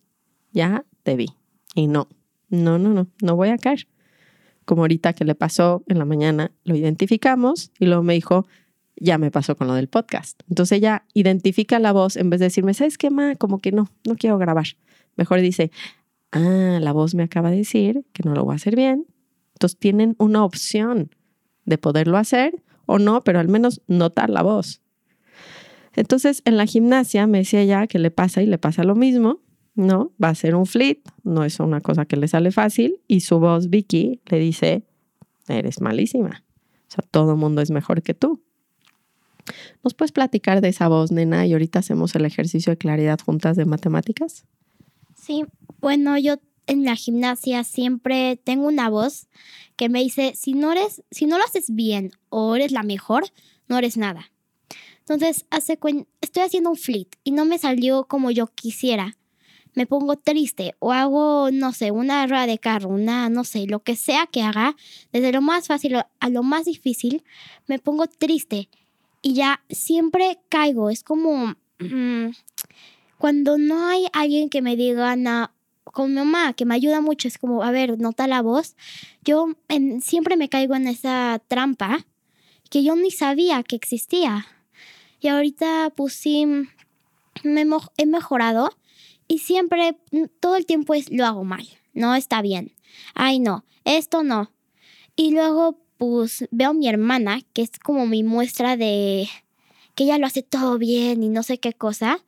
ya 0.52 0.84
te 1.02 1.16
vi. 1.16 1.26
Y 1.74 1.88
no, 1.88 2.06
no, 2.48 2.78
no, 2.78 2.90
no, 2.90 3.08
no 3.20 3.34
voy 3.34 3.48
a 3.48 3.58
caer. 3.58 3.88
Como 4.66 4.82
ahorita 4.82 5.14
que 5.14 5.24
le 5.24 5.34
pasó 5.34 5.82
en 5.88 5.98
la 5.98 6.04
mañana, 6.04 6.52
lo 6.62 6.76
identificamos 6.76 7.72
y 7.80 7.86
luego 7.86 8.04
me 8.04 8.14
dijo, 8.14 8.46
ya 8.94 9.18
me 9.18 9.32
pasó 9.32 9.56
con 9.56 9.66
lo 9.66 9.74
del 9.74 9.88
podcast. 9.88 10.40
Entonces 10.48 10.78
ella 10.78 11.06
identifica 11.12 11.80
la 11.80 11.90
voz 11.90 12.16
en 12.16 12.30
vez 12.30 12.38
de 12.38 12.46
decirme, 12.46 12.72
¿sabes 12.72 12.98
qué, 12.98 13.10
ma? 13.10 13.34
Como 13.34 13.58
que 13.58 13.72
no, 13.72 13.90
no 14.06 14.14
quiero 14.14 14.38
grabar. 14.38 14.66
Mejor 15.16 15.40
dice, 15.40 15.72
ah, 16.32 16.78
la 16.80 16.92
voz 16.92 17.14
me 17.14 17.22
acaba 17.22 17.50
de 17.50 17.58
decir 17.58 18.04
que 18.12 18.22
no 18.24 18.34
lo 18.34 18.44
voy 18.44 18.54
a 18.54 18.56
hacer 18.56 18.76
bien. 18.76 19.06
Entonces 19.54 19.78
tienen 19.78 20.16
una 20.18 20.44
opción 20.44 21.10
de 21.64 21.78
poderlo 21.78 22.18
hacer 22.18 22.62
o 22.86 22.98
no, 22.98 23.22
pero 23.22 23.38
al 23.38 23.48
menos 23.48 23.80
notar 23.86 24.30
la 24.30 24.42
voz. 24.42 24.80
Entonces 25.94 26.42
en 26.44 26.56
la 26.56 26.66
gimnasia 26.66 27.26
me 27.26 27.38
decía 27.38 27.60
ella 27.60 27.86
que 27.86 27.98
le 27.98 28.10
pasa 28.10 28.42
y 28.42 28.46
le 28.46 28.58
pasa 28.58 28.82
lo 28.82 28.94
mismo, 28.94 29.40
¿no? 29.74 30.12
Va 30.22 30.30
a 30.30 30.34
ser 30.34 30.54
un 30.54 30.66
flit, 30.66 31.06
no 31.22 31.44
es 31.44 31.60
una 31.60 31.80
cosa 31.80 32.06
que 32.06 32.16
le 32.16 32.28
sale 32.28 32.50
fácil 32.50 33.00
y 33.06 33.20
su 33.20 33.38
voz 33.38 33.70
Vicky 33.70 34.20
le 34.26 34.38
dice, 34.38 34.84
eres 35.48 35.80
malísima. 35.80 36.44
O 36.88 36.94
sea, 36.94 37.04
todo 37.10 37.36
mundo 37.36 37.62
es 37.62 37.70
mejor 37.70 38.02
que 38.02 38.14
tú. 38.14 38.42
¿Nos 39.82 39.94
puedes 39.94 40.12
platicar 40.12 40.60
de 40.60 40.68
esa 40.68 40.88
voz, 40.88 41.10
nena? 41.10 41.46
Y 41.46 41.52
ahorita 41.52 41.80
hacemos 41.80 42.14
el 42.14 42.24
ejercicio 42.24 42.70
de 42.70 42.76
claridad 42.76 43.18
juntas 43.24 43.56
de 43.56 43.64
matemáticas. 43.64 44.44
Sí, 45.24 45.44
bueno, 45.80 46.18
yo 46.18 46.40
en 46.66 46.84
la 46.84 46.96
gimnasia 46.96 47.62
siempre 47.62 48.40
tengo 48.42 48.66
una 48.66 48.88
voz 48.88 49.28
que 49.76 49.88
me 49.88 50.00
dice, 50.00 50.32
si 50.34 50.52
no 50.52 50.72
eres, 50.72 51.04
si 51.12 51.26
no 51.26 51.38
lo 51.38 51.44
haces 51.44 51.66
bien 51.68 52.10
o 52.28 52.56
eres 52.56 52.72
la 52.72 52.82
mejor, 52.82 53.26
no 53.68 53.78
eres 53.78 53.96
nada. 53.96 54.32
Entonces, 54.98 55.46
hace 55.50 55.78
estoy 56.20 56.42
haciendo 56.42 56.70
un 56.70 56.76
flit 56.76 57.14
y 57.22 57.30
no 57.30 57.44
me 57.44 57.58
salió 57.58 58.04
como 58.08 58.32
yo 58.32 58.48
quisiera. 58.48 59.16
Me 59.74 59.86
pongo 59.86 60.16
triste 60.16 60.74
o 60.80 60.92
hago, 60.92 61.50
no 61.52 61.72
sé, 61.72 61.92
una 61.92 62.26
rueda 62.26 62.46
de 62.48 62.58
carro, 62.58 62.88
una, 62.88 63.28
no 63.28 63.44
sé, 63.44 63.66
lo 63.68 63.80
que 63.80 63.94
sea 63.94 64.26
que 64.26 64.42
haga, 64.42 64.74
desde 65.12 65.30
lo 65.30 65.40
más 65.40 65.68
fácil 65.68 65.96
a 65.96 66.28
lo 66.30 66.42
más 66.42 66.64
difícil, 66.64 67.22
me 67.68 67.78
pongo 67.78 68.08
triste 68.08 68.68
y 69.22 69.34
ya 69.34 69.62
siempre 69.70 70.40
caigo. 70.48 70.90
Es 70.90 71.04
como, 71.04 71.54
mm, 71.78 72.30
cuando 73.22 73.56
no 73.56 73.86
hay 73.86 74.06
alguien 74.12 74.48
que 74.48 74.62
me 74.62 74.74
diga, 74.74 75.14
nada, 75.14 75.54
con 75.84 76.10
mi 76.10 76.16
mamá, 76.16 76.54
que 76.54 76.64
me 76.64 76.74
ayuda 76.74 77.00
mucho, 77.00 77.28
es 77.28 77.38
como, 77.38 77.62
a 77.62 77.70
ver, 77.70 78.00
nota 78.00 78.26
la 78.26 78.42
voz, 78.42 78.74
yo 79.24 79.46
siempre 80.00 80.36
me 80.36 80.48
caigo 80.48 80.74
en 80.74 80.88
esa 80.88 81.40
trampa 81.46 82.04
que 82.68 82.82
yo 82.82 82.96
ni 82.96 83.12
sabía 83.12 83.62
que 83.62 83.76
existía. 83.76 84.48
Y 85.20 85.28
ahorita 85.28 85.92
pues 85.94 86.14
sí, 86.14 86.46
me 87.44 87.64
he 87.96 88.06
mejorado 88.06 88.76
y 89.28 89.38
siempre, 89.38 89.98
mm, 90.10 90.24
todo 90.40 90.56
el 90.56 90.66
tiempo 90.66 90.92
es, 90.92 91.08
lo 91.08 91.24
hago 91.24 91.44
mal, 91.44 91.68
no 91.94 92.16
está 92.16 92.42
bien. 92.42 92.72
Ay, 93.14 93.38
no, 93.38 93.64
esto 93.84 94.24
no. 94.24 94.50
Y 95.14 95.30
luego 95.30 95.78
pues 95.96 96.48
veo 96.50 96.70
a 96.70 96.74
mi 96.74 96.88
hermana, 96.88 97.42
que 97.52 97.62
es 97.62 97.70
como 97.78 98.04
mi 98.04 98.24
muestra 98.24 98.76
de 98.76 99.28
que 99.94 100.02
ella 100.02 100.18
lo 100.18 100.26
hace 100.26 100.42
todo 100.42 100.76
bien 100.76 101.22
y 101.22 101.28
no 101.28 101.44
sé 101.44 101.58
qué 101.58 101.72
cosa. 101.72 102.18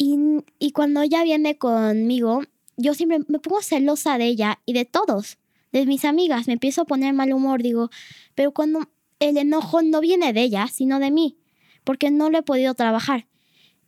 Y, 0.00 0.70
cuando 0.72 1.02
ella 1.02 1.24
viene 1.24 1.58
conmigo, 1.58 2.42
yo 2.76 2.94
siempre 2.94 3.18
me 3.26 3.40
pongo 3.40 3.60
celosa 3.62 4.16
de 4.16 4.26
ella 4.26 4.60
y 4.64 4.72
de 4.72 4.84
todos, 4.84 5.38
de 5.72 5.84
mis 5.86 6.04
amigas. 6.04 6.46
Me 6.46 6.52
empiezo 6.52 6.82
a 6.82 6.84
poner 6.84 7.12
mal 7.14 7.32
humor, 7.32 7.62
digo, 7.62 7.90
pero 8.36 8.52
cuando 8.52 8.88
el 9.18 9.36
enojo 9.36 9.82
no 9.82 10.00
viene 10.00 10.32
de 10.32 10.42
ella, 10.42 10.68
sino 10.68 11.00
de 11.00 11.10
mí, 11.10 11.36
porque 11.82 12.12
no 12.12 12.30
lo 12.30 12.38
he 12.38 12.42
podido 12.42 12.74
trabajar. 12.74 13.26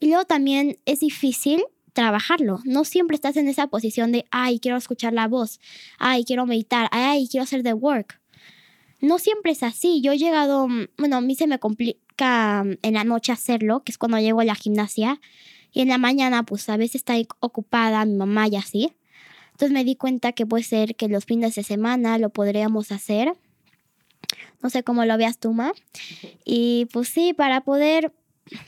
Y 0.00 0.08
luego 0.08 0.24
también 0.24 0.78
es 0.84 0.98
difícil 1.00 1.62
trabajarlo. 1.92 2.60
No 2.64 2.84
siempre 2.84 3.14
estás 3.14 3.36
en 3.36 3.46
esa 3.46 3.68
posición 3.68 4.10
de, 4.10 4.26
ay, 4.32 4.58
quiero 4.58 4.76
escuchar 4.76 5.12
la 5.12 5.28
voz, 5.28 5.60
ay, 5.98 6.24
quiero 6.24 6.44
meditar, 6.44 6.88
ay, 6.90 7.28
quiero 7.28 7.44
hacer 7.44 7.62
the 7.62 7.74
work. 7.74 8.20
No 9.00 9.20
siempre 9.20 9.52
es 9.52 9.62
así. 9.62 10.00
Yo 10.00 10.12
he 10.12 10.18
llegado, 10.18 10.66
bueno, 10.98 11.16
a 11.16 11.20
mí 11.20 11.36
se 11.36 11.46
me 11.46 11.60
complica 11.60 12.64
en 12.82 12.94
la 12.94 13.04
noche 13.04 13.30
hacerlo, 13.30 13.82
que 13.84 13.92
es 13.92 13.98
cuando 13.98 14.18
llego 14.18 14.40
a 14.40 14.44
la 14.44 14.56
gimnasia. 14.56 15.20
Y 15.72 15.82
en 15.82 15.88
la 15.88 15.98
mañana, 15.98 16.42
pues 16.42 16.68
a 16.68 16.76
veces 16.76 16.96
está 16.96 17.14
ocupada 17.40 18.04
mi 18.04 18.16
mamá 18.16 18.48
y 18.48 18.56
así. 18.56 18.92
Entonces 19.52 19.72
me 19.72 19.84
di 19.84 19.94
cuenta 19.94 20.32
que 20.32 20.46
puede 20.46 20.64
ser 20.64 20.96
que 20.96 21.08
los 21.08 21.24
fines 21.24 21.54
de 21.54 21.62
semana 21.62 22.18
lo 22.18 22.30
podríamos 22.30 22.92
hacer. 22.92 23.34
No 24.62 24.70
sé 24.70 24.82
cómo 24.82 25.04
lo 25.04 25.16
veas 25.16 25.38
tú, 25.38 25.52
Ma. 25.52 25.72
Y 26.44 26.86
pues 26.92 27.08
sí, 27.08 27.34
para 27.34 27.62
poder, 27.62 28.12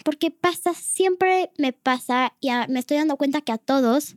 porque 0.05 0.31
pasa, 0.31 0.75
siempre 0.75 1.51
me 1.59 1.73
pasa 1.73 2.35
y 2.41 2.51
me 2.69 2.79
estoy 2.79 2.99
dando 2.99 3.17
cuenta 3.17 3.41
que 3.41 3.53
a 3.53 3.59
todos, 3.59 4.17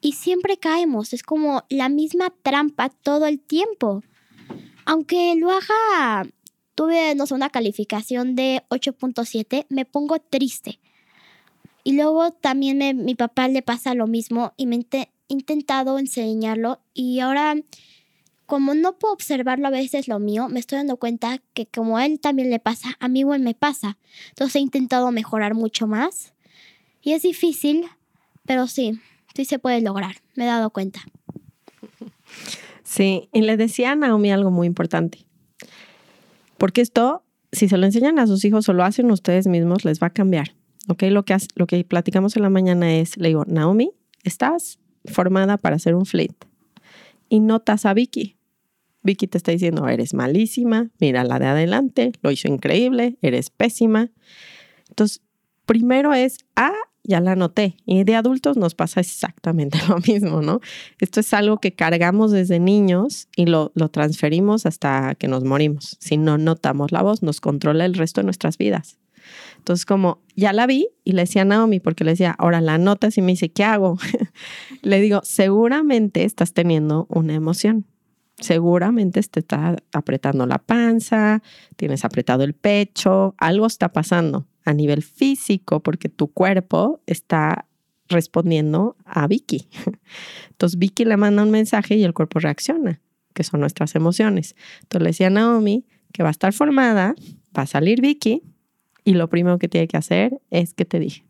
y 0.00 0.12
siempre 0.12 0.56
caemos, 0.56 1.12
es 1.12 1.22
como 1.22 1.64
la 1.68 1.88
misma 1.88 2.32
trampa 2.42 2.88
todo 2.90 3.26
el 3.26 3.40
tiempo. 3.40 4.02
Aunque 4.84 5.34
lo 5.36 5.50
haga, 5.50 6.28
tuve, 6.74 7.14
no 7.14 7.26
sé, 7.26 7.34
una 7.34 7.50
calificación 7.50 8.34
de 8.34 8.64
8.7, 8.68 9.66
me 9.68 9.84
pongo 9.84 10.18
triste 10.18 10.80
y 11.84 11.92
luego 11.92 12.32
también 12.32 13.04
mi 13.04 13.14
papá 13.14 13.48
le 13.48 13.62
pasa 13.62 13.94
lo 13.94 14.06
mismo 14.06 14.52
y 14.56 14.66
me 14.66 14.76
he 14.90 15.08
intentado 15.28 15.98
enseñarlo 15.98 16.80
y 16.94 17.20
ahora 17.20 17.56
como 18.46 18.74
no 18.74 18.98
puedo 18.98 19.14
observarlo 19.14 19.68
a 19.68 19.70
veces 19.70 20.08
lo 20.08 20.18
mío, 20.18 20.48
me 20.50 20.60
estoy 20.60 20.76
dando 20.76 20.98
cuenta 20.98 21.40
que 21.54 21.64
como 21.64 21.96
a 21.96 22.04
él 22.04 22.20
también 22.20 22.50
le 22.50 22.58
pasa, 22.58 22.96
a 23.00 23.08
mí 23.08 23.20
igual 23.20 23.40
me 23.40 23.54
pasa. 23.54 23.96
Entonces 24.28 24.56
he 24.56 24.58
intentado 24.58 25.10
mejorar 25.10 25.54
mucho 25.54 25.86
más 25.86 26.34
y 27.00 27.12
es 27.12 27.22
difícil, 27.22 27.86
pero 28.44 28.66
sí, 28.66 29.00
sí 29.34 29.46
se 29.46 29.58
puede 29.58 29.80
lograr, 29.80 30.16
me 30.34 30.44
he 30.44 30.48
dado 30.48 30.68
cuenta. 30.68 31.00
Sí, 32.84 33.30
y 33.32 33.40
le 33.40 33.56
decía 33.56 33.92
a 33.92 33.96
Naomi 33.96 34.30
algo 34.30 34.50
muy 34.50 34.66
importante, 34.66 35.24
porque 36.58 36.82
esto, 36.82 37.24
si 37.52 37.68
se 37.68 37.78
lo 37.78 37.86
enseñan 37.86 38.18
a 38.18 38.26
sus 38.26 38.44
hijos 38.44 38.68
o 38.68 38.74
lo 38.74 38.84
hacen 38.84 39.10
ustedes 39.10 39.46
mismos, 39.46 39.86
les 39.86 39.98
va 39.98 40.08
a 40.08 40.12
cambiar. 40.12 40.54
Lo 41.00 41.24
que, 41.66 41.84
platicamos 41.84 42.36
en 42.36 42.42
la 42.42 42.50
mañana 42.50 42.94
es, 42.94 43.16
le 43.16 43.28
digo, 43.28 43.44
Naomi, 43.46 43.92
estás 44.24 44.78
formada 45.04 45.58
para 45.58 45.76
hacer 45.76 45.94
un 45.94 46.06
flit 46.06 46.32
y 47.28 47.40
notas 47.40 47.86
a 47.86 47.94
Vicky. 47.94 48.36
Vicky 49.02 49.26
te 49.26 49.38
está 49.38 49.50
diciendo, 49.50 49.88
eres 49.88 50.14
malísima, 50.14 50.90
mira 51.00 51.24
la 51.24 51.38
de 51.38 51.46
adelante, 51.46 52.12
lo 52.22 52.30
hizo 52.30 52.46
increíble, 52.46 53.16
eres 53.20 53.50
pésima. 53.50 54.10
Entonces, 54.88 55.22
primero 55.66 56.14
es 56.14 56.38
a 56.54 56.72
ya 57.04 57.20
la 57.20 57.36
noté. 57.36 57.76
Y 57.84 58.04
de 58.04 58.14
adultos 58.14 58.56
nos 58.56 58.74
pasa 58.74 59.00
exactamente 59.00 59.78
lo 59.88 59.98
mismo, 59.98 60.40
¿no? 60.42 60.60
Esto 61.00 61.20
es 61.20 61.32
algo 61.34 61.58
que 61.58 61.74
cargamos 61.74 62.30
desde 62.30 62.60
niños 62.60 63.28
y 63.36 63.46
lo, 63.46 63.72
lo 63.74 63.88
transferimos 63.88 64.66
hasta 64.66 65.14
que 65.16 65.28
nos 65.28 65.44
morimos. 65.44 65.96
Si 66.00 66.16
no 66.16 66.38
notamos 66.38 66.92
la 66.92 67.02
voz, 67.02 67.22
nos 67.22 67.40
controla 67.40 67.84
el 67.84 67.94
resto 67.94 68.20
de 68.20 68.26
nuestras 68.26 68.58
vidas. 68.58 68.98
Entonces, 69.58 69.86
como 69.86 70.22
ya 70.34 70.52
la 70.52 70.66
vi 70.66 70.88
y 71.04 71.12
le 71.12 71.22
decía 71.22 71.42
a 71.42 71.44
Naomi, 71.44 71.80
porque 71.80 72.04
le 72.04 72.12
decía, 72.12 72.34
ahora 72.38 72.60
la 72.60 72.78
notas 72.78 73.18
y 73.18 73.22
me 73.22 73.32
dice, 73.32 73.50
¿qué 73.50 73.64
hago? 73.64 73.98
le 74.82 75.00
digo, 75.00 75.20
seguramente 75.24 76.24
estás 76.24 76.52
teniendo 76.52 77.06
una 77.08 77.34
emoción. 77.34 77.86
Seguramente 78.38 79.22
te 79.22 79.40
está 79.40 79.76
apretando 79.92 80.46
la 80.46 80.58
panza, 80.58 81.42
tienes 81.76 82.04
apretado 82.04 82.42
el 82.42 82.54
pecho, 82.54 83.34
algo 83.38 83.66
está 83.66 83.92
pasando 83.92 84.48
a 84.64 84.72
nivel 84.72 85.02
físico 85.02 85.80
porque 85.80 86.08
tu 86.08 86.28
cuerpo 86.28 87.00
está 87.06 87.66
respondiendo 88.08 88.96
a 89.04 89.26
Vicky. 89.26 89.68
Entonces 90.50 90.78
Vicky 90.78 91.04
le 91.04 91.16
manda 91.16 91.42
un 91.42 91.50
mensaje 91.50 91.96
y 91.96 92.04
el 92.04 92.14
cuerpo 92.14 92.40
reacciona, 92.40 93.00
que 93.34 93.44
son 93.44 93.60
nuestras 93.60 93.94
emociones. 93.94 94.56
Entonces 94.82 95.02
le 95.02 95.08
decía 95.10 95.26
a 95.28 95.30
Naomi 95.30 95.86
que 96.12 96.22
va 96.22 96.30
a 96.30 96.32
estar 96.32 96.52
formada, 96.52 97.14
va 97.56 97.62
a 97.62 97.66
salir 97.66 98.00
Vicky 98.00 98.42
y 99.04 99.14
lo 99.14 99.28
primero 99.28 99.58
que 99.58 99.68
tiene 99.68 99.88
que 99.88 99.96
hacer 99.96 100.40
es 100.50 100.74
que 100.74 100.84
te 100.84 100.98
dije. 100.98 101.24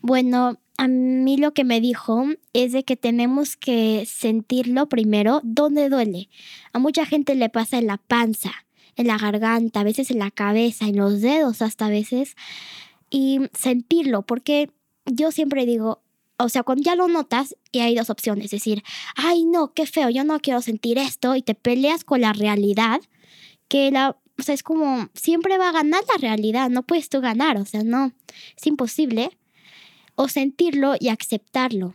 Bueno, 0.00 0.58
a 0.78 0.88
mí 0.88 1.36
lo 1.36 1.54
que 1.54 1.64
me 1.64 1.80
dijo 1.80 2.24
es 2.52 2.72
de 2.72 2.84
que 2.84 2.96
tenemos 2.96 3.56
que 3.56 4.04
sentirlo 4.06 4.88
primero 4.88 5.40
donde 5.44 5.88
duele. 5.88 6.28
A 6.72 6.78
mucha 6.78 7.06
gente 7.06 7.34
le 7.34 7.48
pasa 7.48 7.78
en 7.78 7.86
la 7.86 7.98
panza, 7.98 8.52
en 8.96 9.06
la 9.06 9.18
garganta, 9.18 9.80
a 9.80 9.84
veces 9.84 10.10
en 10.10 10.18
la 10.18 10.30
cabeza, 10.30 10.86
en 10.86 10.96
los 10.96 11.20
dedos 11.20 11.62
hasta 11.62 11.86
a 11.86 11.90
veces. 11.90 12.36
Y 13.10 13.40
sentirlo, 13.52 14.22
porque 14.22 14.70
yo 15.06 15.30
siempre 15.30 15.66
digo, 15.66 16.00
o 16.38 16.48
sea, 16.48 16.62
cuando 16.62 16.82
ya 16.82 16.96
lo 16.96 17.08
notas 17.08 17.56
y 17.70 17.80
hay 17.80 17.94
dos 17.94 18.10
opciones, 18.10 18.46
es 18.46 18.50
decir, 18.52 18.82
ay 19.14 19.44
no, 19.44 19.74
qué 19.74 19.86
feo, 19.86 20.10
yo 20.10 20.24
no 20.24 20.40
quiero 20.40 20.62
sentir 20.62 20.98
esto 20.98 21.36
y 21.36 21.42
te 21.42 21.54
peleas 21.54 22.04
con 22.04 22.22
la 22.22 22.32
realidad, 22.32 23.00
que 23.68 23.90
la, 23.90 24.16
o 24.38 24.42
sea, 24.42 24.54
es 24.54 24.62
como, 24.62 25.08
siempre 25.14 25.58
va 25.58 25.68
a 25.68 25.72
ganar 25.72 26.02
la 26.12 26.20
realidad, 26.20 26.70
no 26.70 26.82
puedes 26.82 27.08
tú 27.08 27.20
ganar, 27.20 27.56
o 27.58 27.64
sea, 27.64 27.82
no, 27.82 28.12
es 28.56 28.66
imposible 28.66 29.30
o 30.14 30.28
sentirlo 30.28 30.94
y 30.98 31.08
aceptarlo. 31.08 31.94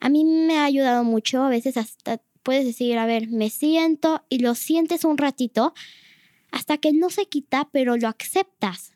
A 0.00 0.08
mí 0.08 0.24
me 0.24 0.58
ha 0.58 0.64
ayudado 0.64 1.04
mucho, 1.04 1.42
a 1.42 1.50
veces 1.50 1.76
hasta 1.76 2.20
puedes 2.42 2.64
decir, 2.64 2.98
a 2.98 3.06
ver, 3.06 3.28
me 3.28 3.50
siento 3.50 4.24
y 4.28 4.38
lo 4.38 4.54
sientes 4.54 5.04
un 5.04 5.18
ratito 5.18 5.74
hasta 6.50 6.78
que 6.78 6.92
no 6.92 7.10
se 7.10 7.26
quita, 7.26 7.68
pero 7.70 7.96
lo 7.96 8.08
aceptas. 8.08 8.94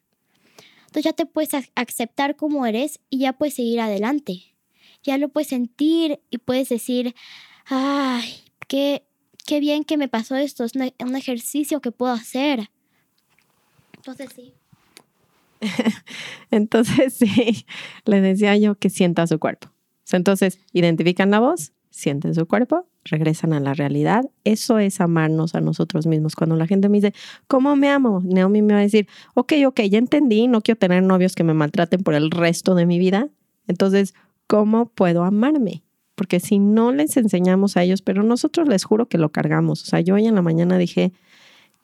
Entonces 0.86 1.04
ya 1.04 1.12
te 1.12 1.26
puedes 1.26 1.50
aceptar 1.74 2.36
como 2.36 2.66
eres 2.66 3.00
y 3.10 3.18
ya 3.18 3.32
puedes 3.32 3.54
seguir 3.54 3.80
adelante. 3.80 4.54
Ya 5.02 5.18
lo 5.18 5.28
puedes 5.28 5.48
sentir 5.48 6.20
y 6.30 6.38
puedes 6.38 6.68
decir, 6.68 7.14
ay, 7.66 8.44
qué, 8.68 9.06
qué 9.46 9.60
bien 9.60 9.84
que 9.84 9.96
me 9.96 10.08
pasó 10.08 10.36
esto, 10.36 10.64
es 10.64 10.72
un 10.74 11.16
ejercicio 11.16 11.80
que 11.80 11.92
puedo 11.92 12.12
hacer. 12.12 12.70
Entonces 13.96 14.30
sí. 14.34 14.54
Entonces, 16.50 17.14
sí, 17.14 17.66
le 18.04 18.20
decía 18.20 18.56
yo 18.56 18.76
que 18.76 18.90
sienta 18.90 19.26
su 19.26 19.38
cuerpo. 19.38 19.68
Entonces, 20.12 20.60
identifican 20.72 21.30
la 21.30 21.40
voz, 21.40 21.72
sienten 21.90 22.34
su 22.34 22.46
cuerpo, 22.46 22.86
regresan 23.04 23.52
a 23.52 23.60
la 23.60 23.74
realidad. 23.74 24.24
Eso 24.44 24.78
es 24.78 25.00
amarnos 25.00 25.54
a 25.54 25.60
nosotros 25.60 26.06
mismos. 26.06 26.36
Cuando 26.36 26.56
la 26.56 26.66
gente 26.66 26.88
me 26.88 26.98
dice, 26.98 27.14
¿cómo 27.46 27.74
me 27.76 27.88
amo? 27.88 28.20
Naomi 28.24 28.62
me 28.62 28.74
va 28.74 28.80
a 28.80 28.82
decir, 28.82 29.08
ok, 29.34 29.52
ok, 29.66 29.80
ya 29.82 29.98
entendí, 29.98 30.46
no 30.46 30.60
quiero 30.60 30.78
tener 30.78 31.02
novios 31.02 31.34
que 31.34 31.44
me 31.44 31.54
maltraten 31.54 32.02
por 32.02 32.14
el 32.14 32.30
resto 32.30 32.74
de 32.74 32.86
mi 32.86 32.98
vida. 32.98 33.28
Entonces, 33.66 34.14
¿cómo 34.46 34.86
puedo 34.86 35.24
amarme? 35.24 35.84
Porque 36.14 36.40
si 36.40 36.59
no 36.59 36.92
les 36.92 37.16
enseñamos 37.16 37.76
a 37.76 37.83
ellos, 37.83 38.02
pero 38.02 38.23
nosotros 38.23 38.68
les 38.68 38.85
juro 38.85 39.09
que 39.09 39.18
lo 39.18 39.30
cargamos. 39.30 39.83
O 39.83 39.87
sea, 39.87 40.00
yo 40.00 40.14
hoy 40.14 40.26
en 40.26 40.35
la 40.35 40.42
mañana 40.42 40.78
dije, 40.78 41.12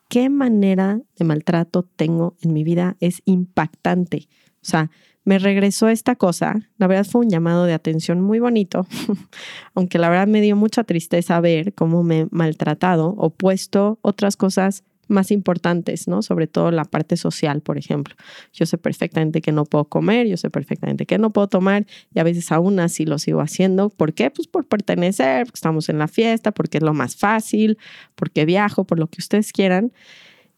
qué 0.08 0.28
manera 0.28 1.00
de 1.16 1.24
maltrato 1.24 1.82
tengo 1.82 2.36
en 2.42 2.52
mi 2.52 2.64
vida 2.64 2.96
es 3.00 3.22
impactante. 3.24 4.28
O 4.56 4.64
sea, 4.64 4.90
me 5.24 5.38
regresó 5.38 5.88
esta 5.88 6.16
cosa. 6.16 6.68
La 6.78 6.86
verdad 6.86 7.04
fue 7.04 7.22
un 7.22 7.30
llamado 7.30 7.64
de 7.64 7.74
atención 7.74 8.20
muy 8.20 8.40
bonito, 8.40 8.86
aunque 9.74 9.98
la 9.98 10.08
verdad 10.08 10.26
me 10.26 10.40
dio 10.40 10.56
mucha 10.56 10.84
tristeza 10.84 11.40
ver 11.40 11.74
cómo 11.74 12.02
me 12.02 12.20
he 12.20 12.26
maltratado 12.30 13.14
o 13.16 13.30
puesto 13.30 13.98
otras 14.02 14.36
cosas 14.36 14.84
más 15.10 15.30
importantes, 15.30 16.08
¿no? 16.08 16.22
Sobre 16.22 16.46
todo 16.46 16.70
la 16.70 16.84
parte 16.84 17.16
social, 17.16 17.60
por 17.60 17.78
ejemplo. 17.78 18.14
Yo 18.52 18.66
sé 18.66 18.78
perfectamente 18.78 19.40
que 19.40 19.52
no 19.52 19.64
puedo 19.64 19.84
comer, 19.84 20.26
yo 20.26 20.36
sé 20.36 20.50
perfectamente 20.50 21.06
que 21.06 21.18
no 21.18 21.30
puedo 21.30 21.48
tomar 21.48 21.86
y 22.14 22.20
a 22.20 22.22
veces 22.22 22.50
aún 22.52 22.80
así 22.80 23.04
lo 23.04 23.18
sigo 23.18 23.40
haciendo. 23.40 23.90
¿Por 23.90 24.14
qué? 24.14 24.30
Pues 24.30 24.48
por 24.48 24.66
pertenecer, 24.66 25.46
porque 25.46 25.58
estamos 25.58 25.88
en 25.88 25.98
la 25.98 26.08
fiesta, 26.08 26.52
porque 26.52 26.78
es 26.78 26.84
lo 26.84 26.94
más 26.94 27.16
fácil, 27.16 27.78
porque 28.14 28.44
viajo, 28.44 28.84
por 28.84 28.98
lo 28.98 29.08
que 29.08 29.20
ustedes 29.20 29.52
quieran. 29.52 29.92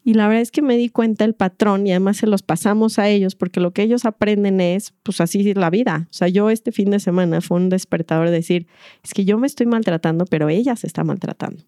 Y 0.04 0.14
la 0.14 0.26
verdad 0.26 0.42
es 0.42 0.50
que 0.50 0.62
me 0.62 0.76
di 0.76 0.88
cuenta 0.88 1.24
el 1.24 1.34
patrón 1.34 1.86
y 1.86 1.92
además 1.92 2.16
se 2.16 2.26
los 2.26 2.42
pasamos 2.42 2.98
a 2.98 3.08
ellos 3.08 3.36
porque 3.36 3.60
lo 3.60 3.70
que 3.72 3.82
ellos 3.82 4.04
aprenden 4.04 4.60
es, 4.60 4.94
pues 5.04 5.20
así 5.20 5.48
es 5.48 5.56
la 5.56 5.70
vida. 5.70 6.08
O 6.10 6.12
sea, 6.12 6.28
yo 6.28 6.50
este 6.50 6.72
fin 6.72 6.90
de 6.90 6.98
semana 6.98 7.40
fue 7.40 7.58
un 7.58 7.68
despertador 7.68 8.26
de 8.26 8.32
decir, 8.32 8.66
es 9.04 9.14
que 9.14 9.24
yo 9.24 9.38
me 9.38 9.46
estoy 9.46 9.66
maltratando, 9.66 10.24
pero 10.26 10.48
ella 10.48 10.74
se 10.74 10.88
está 10.88 11.04
maltratando 11.04 11.62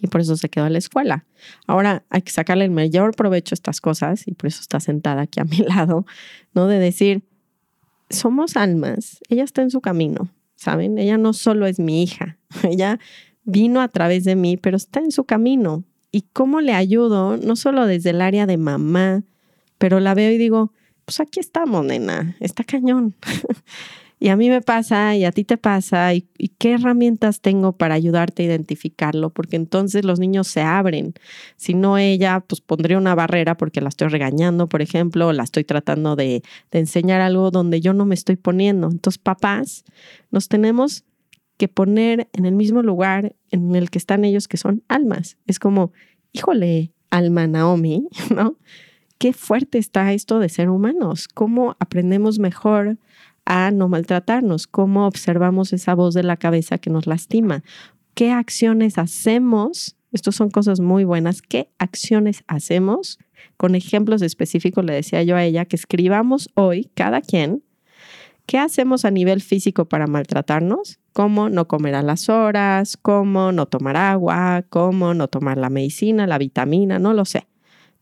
y 0.00 0.06
por 0.06 0.20
eso 0.20 0.36
se 0.36 0.48
quedó 0.48 0.66
en 0.66 0.72
la 0.72 0.78
escuela. 0.78 1.24
Ahora 1.66 2.04
hay 2.10 2.22
que 2.22 2.32
sacarle 2.32 2.64
el 2.64 2.70
mayor 2.70 3.14
provecho 3.14 3.52
a 3.52 3.56
estas 3.56 3.80
cosas 3.80 4.26
y 4.26 4.32
por 4.32 4.48
eso 4.48 4.60
está 4.60 4.80
sentada 4.80 5.22
aquí 5.22 5.40
a 5.40 5.44
mi 5.44 5.58
lado, 5.68 6.06
¿no? 6.54 6.66
De 6.66 6.78
decir, 6.78 7.24
somos 8.10 8.56
almas, 8.56 9.20
ella 9.28 9.44
está 9.44 9.62
en 9.62 9.70
su 9.70 9.80
camino, 9.80 10.28
¿saben? 10.54 10.98
Ella 10.98 11.18
no 11.18 11.32
solo 11.32 11.66
es 11.66 11.78
mi 11.78 12.02
hija, 12.02 12.38
ella 12.62 12.98
vino 13.44 13.80
a 13.80 13.88
través 13.88 14.24
de 14.24 14.36
mí, 14.36 14.56
pero 14.56 14.76
está 14.76 15.00
en 15.00 15.12
su 15.12 15.24
camino. 15.24 15.84
¿Y 16.12 16.22
cómo 16.32 16.60
le 16.60 16.72
ayudo? 16.72 17.36
No 17.36 17.56
solo 17.56 17.86
desde 17.86 18.10
el 18.10 18.20
área 18.20 18.46
de 18.46 18.56
mamá, 18.56 19.24
pero 19.78 20.00
la 20.00 20.14
veo 20.14 20.32
y 20.32 20.38
digo, 20.38 20.72
pues 21.04 21.20
aquí 21.20 21.40
estamos, 21.40 21.84
nena, 21.84 22.36
está 22.40 22.64
cañón. 22.64 23.14
Y 24.18 24.28
a 24.28 24.36
mí 24.36 24.48
me 24.48 24.62
pasa 24.62 25.14
y 25.14 25.24
a 25.24 25.32
ti 25.32 25.44
te 25.44 25.58
pasa 25.58 26.14
y, 26.14 26.22
qué 26.58 26.72
herramientas 26.72 27.40
tengo 27.40 27.72
para 27.72 27.94
ayudarte 27.94 28.42
a 28.42 28.46
identificarlo, 28.46 29.30
porque 29.30 29.56
entonces 29.56 30.04
los 30.04 30.18
niños 30.18 30.46
se 30.46 30.62
abren. 30.62 31.12
Si 31.56 31.74
no 31.74 31.98
ella, 31.98 32.40
pues 32.40 32.62
pondría 32.62 32.96
una 32.96 33.14
barrera 33.14 33.56
porque 33.58 33.82
la 33.82 33.90
estoy 33.90 34.08
regañando, 34.08 34.68
por 34.68 34.80
ejemplo, 34.80 35.28
o 35.28 35.32
la 35.32 35.42
estoy 35.42 35.64
tratando 35.64 36.16
de, 36.16 36.42
de 36.70 36.78
enseñar 36.78 37.20
algo 37.20 37.50
donde 37.50 37.82
yo 37.82 37.92
no 37.92 38.06
me 38.06 38.14
estoy 38.14 38.36
poniendo. 38.36 38.88
Entonces, 38.90 39.18
papás, 39.18 39.84
nos 40.30 40.48
tenemos 40.48 41.04
que 41.58 41.68
poner 41.68 42.28
en 42.32 42.46
el 42.46 42.54
mismo 42.54 42.82
lugar 42.82 43.34
en 43.50 43.74
el 43.74 43.90
que 43.90 43.98
están 43.98 44.24
ellos, 44.24 44.48
que 44.48 44.56
son 44.56 44.82
almas. 44.88 45.36
Es 45.46 45.58
como, 45.58 45.92
híjole, 46.32 46.92
alma 47.10 47.46
Naomi, 47.46 48.08
¿no? 48.34 48.56
Qué 49.18 49.32
fuerte 49.32 49.78
está 49.78 50.12
esto 50.12 50.38
de 50.38 50.48
ser 50.48 50.68
humanos, 50.68 51.28
cómo 51.28 51.76
aprendemos 51.80 52.38
mejor 52.38 52.98
a 53.46 53.70
no 53.70 53.88
maltratarnos, 53.88 54.66
cómo 54.66 55.06
observamos 55.06 55.72
esa 55.72 55.94
voz 55.94 56.12
de 56.14 56.24
la 56.24 56.36
cabeza 56.36 56.78
que 56.78 56.90
nos 56.90 57.06
lastima, 57.06 57.62
qué 58.14 58.32
acciones 58.32 58.98
hacemos, 58.98 59.96
estas 60.12 60.34
son 60.34 60.50
cosas 60.50 60.80
muy 60.80 61.04
buenas, 61.04 61.40
qué 61.42 61.70
acciones 61.78 62.44
hacemos, 62.48 63.18
con 63.56 63.74
ejemplos 63.74 64.20
específicos 64.22 64.84
le 64.84 64.94
decía 64.94 65.22
yo 65.22 65.36
a 65.36 65.44
ella 65.44 65.64
que 65.64 65.76
escribamos 65.76 66.50
hoy, 66.54 66.90
cada 66.94 67.20
quien, 67.20 67.62
qué 68.46 68.58
hacemos 68.58 69.04
a 69.04 69.10
nivel 69.10 69.40
físico 69.40 69.86
para 69.86 70.06
maltratarnos, 70.06 70.98
cómo 71.12 71.48
no 71.48 71.68
comer 71.68 71.94
a 71.94 72.02
las 72.02 72.28
horas, 72.28 72.96
cómo 72.96 73.52
no 73.52 73.66
tomar 73.66 73.96
agua, 73.96 74.64
cómo 74.68 75.14
no 75.14 75.28
tomar 75.28 75.58
la 75.58 75.70
medicina, 75.70 76.26
la 76.26 76.38
vitamina, 76.38 76.98
no 76.98 77.12
lo 77.14 77.24
sé. 77.24 77.46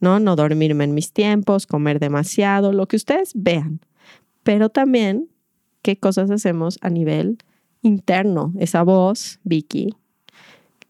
No, 0.01 0.21
no 0.21 0.37
dormirme 0.37 0.85
en 0.85 0.95
mis 0.95 1.13
tiempos, 1.13 1.67
comer 1.67 1.99
demasiado, 1.99 2.73
lo 2.73 2.87
que 2.89 2.97
ustedes 2.97 3.33
vean. 3.35 3.81
Pero 4.43 4.69
también 4.69 5.29
qué 5.85 5.99
cosas 5.99 6.31
hacemos 6.31 6.79
a 6.81 6.88
nivel 6.88 7.37
interno, 7.83 8.55
esa 8.59 8.83
voz, 8.83 9.38
Vicky, 9.44 9.94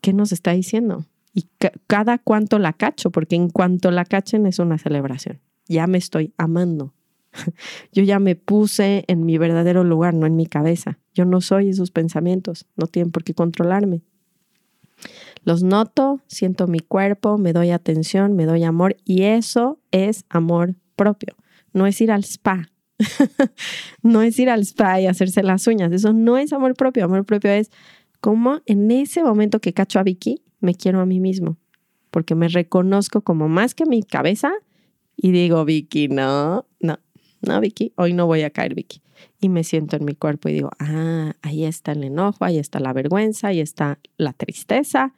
¿qué 0.00 0.12
nos 0.12 0.30
está 0.30 0.52
diciendo? 0.52 1.04
Y 1.34 1.48
cada 1.88 2.18
cuánto 2.18 2.60
la 2.60 2.72
cacho, 2.72 3.10
porque 3.10 3.34
en 3.34 3.50
cuanto 3.50 3.90
la 3.90 4.04
cachen 4.04 4.46
es 4.46 4.60
una 4.60 4.78
celebración. 4.78 5.40
Ya 5.66 5.88
me 5.88 5.98
estoy 5.98 6.32
amando. 6.38 6.94
Yo 7.92 8.04
ya 8.04 8.20
me 8.20 8.36
puse 8.36 9.04
en 9.08 9.26
mi 9.26 9.36
verdadero 9.36 9.82
lugar, 9.82 10.14
no 10.14 10.26
en 10.26 10.36
mi 10.36 10.46
cabeza. 10.46 11.00
Yo 11.12 11.24
no 11.24 11.40
soy 11.40 11.70
esos 11.70 11.90
pensamientos, 11.90 12.66
no 12.76 12.86
tienen 12.86 13.10
por 13.10 13.24
qué 13.24 13.34
controlarme. 13.34 14.02
Los 15.42 15.64
noto, 15.64 16.20
siento 16.28 16.68
mi 16.68 16.78
cuerpo, 16.78 17.36
me 17.36 17.52
doy 17.52 17.72
atención, 17.72 18.36
me 18.36 18.46
doy 18.46 18.62
amor 18.62 18.96
y 19.04 19.24
eso 19.24 19.80
es 19.90 20.24
amor 20.28 20.76
propio. 20.94 21.34
No 21.72 21.88
es 21.88 22.00
ir 22.00 22.12
al 22.12 22.22
spa, 22.22 22.70
no 24.02 24.22
es 24.22 24.38
ir 24.38 24.50
al 24.50 24.60
spa 24.60 25.00
y 25.00 25.06
hacerse 25.06 25.42
las 25.42 25.66
uñas. 25.66 25.92
Eso 25.92 26.12
no 26.12 26.38
es 26.38 26.52
amor 26.52 26.74
propio. 26.74 27.04
Amor 27.04 27.24
propio 27.24 27.50
es 27.50 27.70
como 28.20 28.60
en 28.66 28.90
ese 28.90 29.22
momento 29.22 29.60
que 29.60 29.72
cacho 29.72 29.98
a 29.98 30.02
Vicky, 30.02 30.42
me 30.60 30.74
quiero 30.74 31.00
a 31.00 31.06
mí 31.06 31.20
mismo. 31.20 31.56
Porque 32.10 32.34
me 32.34 32.48
reconozco 32.48 33.22
como 33.22 33.48
más 33.48 33.74
que 33.74 33.86
mi 33.86 34.02
cabeza 34.02 34.52
y 35.16 35.32
digo, 35.32 35.64
Vicky, 35.64 36.08
no, 36.08 36.66
no, 36.80 36.98
no, 37.42 37.60
Vicky, 37.60 37.92
hoy 37.96 38.12
no 38.12 38.26
voy 38.26 38.42
a 38.42 38.50
caer, 38.50 38.74
Vicky. 38.74 39.02
Y 39.40 39.48
me 39.48 39.64
siento 39.64 39.96
en 39.96 40.04
mi 40.04 40.14
cuerpo 40.14 40.48
y 40.48 40.54
digo, 40.54 40.70
ah, 40.78 41.34
ahí 41.42 41.64
está 41.64 41.92
el 41.92 42.04
enojo, 42.04 42.44
ahí 42.44 42.58
está 42.58 42.80
la 42.80 42.92
vergüenza, 42.92 43.48
ahí 43.48 43.60
está 43.60 43.98
la 44.16 44.32
tristeza 44.32 45.12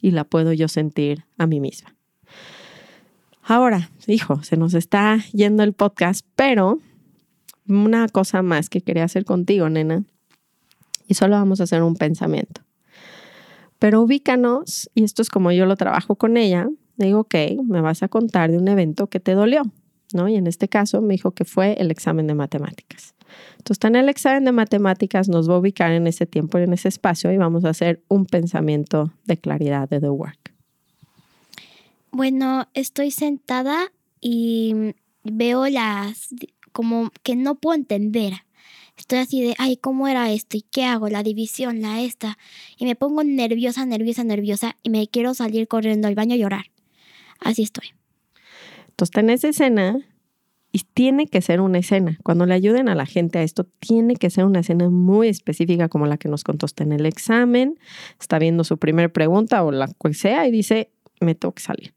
y 0.00 0.10
la 0.10 0.24
puedo 0.24 0.52
yo 0.52 0.68
sentir 0.68 1.24
a 1.38 1.46
mí 1.46 1.60
misma. 1.60 1.94
Ahora, 3.42 3.90
hijo, 4.06 4.42
se 4.42 4.56
nos 4.56 4.74
está 4.74 5.18
yendo 5.32 5.62
el 5.62 5.72
podcast, 5.72 6.26
pero 6.36 6.78
una 7.70 8.08
cosa 8.08 8.42
más 8.42 8.68
que 8.68 8.80
quería 8.80 9.04
hacer 9.04 9.24
contigo, 9.24 9.68
nena, 9.68 10.04
y 11.06 11.14
solo 11.14 11.36
vamos 11.36 11.60
a 11.60 11.64
hacer 11.64 11.82
un 11.82 11.96
pensamiento. 11.96 12.62
Pero 13.78 14.02
ubícanos, 14.02 14.90
y 14.94 15.04
esto 15.04 15.22
es 15.22 15.30
como 15.30 15.52
yo 15.52 15.66
lo 15.66 15.76
trabajo 15.76 16.16
con 16.16 16.36
ella, 16.36 16.68
digo, 16.96 17.20
ok, 17.20 17.34
me 17.64 17.80
vas 17.80 18.02
a 18.02 18.08
contar 18.08 18.50
de 18.50 18.58
un 18.58 18.68
evento 18.68 19.06
que 19.06 19.20
te 19.20 19.32
dolió, 19.32 19.62
¿no? 20.12 20.28
Y 20.28 20.36
en 20.36 20.46
este 20.46 20.68
caso 20.68 21.00
me 21.00 21.14
dijo 21.14 21.30
que 21.32 21.44
fue 21.44 21.74
el 21.80 21.90
examen 21.90 22.26
de 22.26 22.34
matemáticas. 22.34 23.14
Entonces, 23.58 23.84
en 23.84 23.96
el 23.96 24.08
examen 24.08 24.44
de 24.44 24.52
matemáticas 24.52 25.28
nos 25.28 25.48
va 25.48 25.54
a 25.54 25.58
ubicar 25.58 25.92
en 25.92 26.06
ese 26.06 26.26
tiempo, 26.26 26.58
en 26.58 26.72
ese 26.72 26.88
espacio, 26.88 27.32
y 27.32 27.38
vamos 27.38 27.64
a 27.64 27.70
hacer 27.70 28.02
un 28.08 28.26
pensamiento 28.26 29.12
de 29.24 29.36
claridad 29.36 29.88
de 29.88 30.00
The 30.00 30.10
Work. 30.10 30.52
Bueno, 32.12 32.68
estoy 32.74 33.10
sentada 33.12 33.92
y 34.20 34.94
veo 35.22 35.68
las 35.68 36.34
como 36.72 37.10
que 37.22 37.36
no 37.36 37.54
puedo 37.56 37.76
entender. 37.76 38.34
Estoy 38.96 39.18
así 39.18 39.42
de, 39.42 39.54
ay, 39.58 39.76
¿cómo 39.76 40.08
era 40.08 40.30
esto? 40.30 40.58
¿Y 40.58 40.62
qué 40.62 40.84
hago? 40.84 41.08
La 41.08 41.22
división, 41.22 41.80
la 41.80 42.02
esta. 42.02 42.36
Y 42.76 42.84
me 42.84 42.96
pongo 42.96 43.24
nerviosa, 43.24 43.86
nerviosa, 43.86 44.24
nerviosa 44.24 44.76
y 44.82 44.90
me 44.90 45.08
quiero 45.08 45.32
salir 45.32 45.68
corriendo 45.68 46.06
al 46.06 46.14
baño 46.14 46.34
a 46.34 46.38
llorar. 46.38 46.66
Así 47.40 47.62
estoy. 47.62 47.94
Entonces, 48.88 49.16
en 49.16 49.30
esa 49.30 49.48
escena, 49.48 49.98
y 50.72 50.80
tiene 50.80 51.26
que 51.26 51.40
ser 51.40 51.60
una 51.60 51.78
escena. 51.78 52.18
Cuando 52.22 52.46
le 52.46 52.54
ayuden 52.54 52.88
a 52.88 52.94
la 52.94 53.06
gente 53.06 53.38
a 53.38 53.42
esto, 53.42 53.64
tiene 53.64 54.16
que 54.16 54.30
ser 54.30 54.44
una 54.44 54.60
escena 54.60 54.88
muy 54.90 55.28
específica 55.28 55.88
como 55.88 56.06
la 56.06 56.18
que 56.18 56.28
nos 56.28 56.44
contó 56.44 56.66
usted 56.66 56.84
en 56.84 56.92
el 56.92 57.06
examen. 57.06 57.78
Está 58.20 58.38
viendo 58.38 58.62
su 58.64 58.78
primera 58.78 59.08
pregunta 59.08 59.64
o 59.64 59.72
la 59.72 59.88
cual 59.98 60.14
sea 60.14 60.46
y 60.46 60.50
dice, 60.50 60.90
me 61.20 61.34
tengo 61.34 61.54
que 61.54 61.62
salir. 61.62 61.94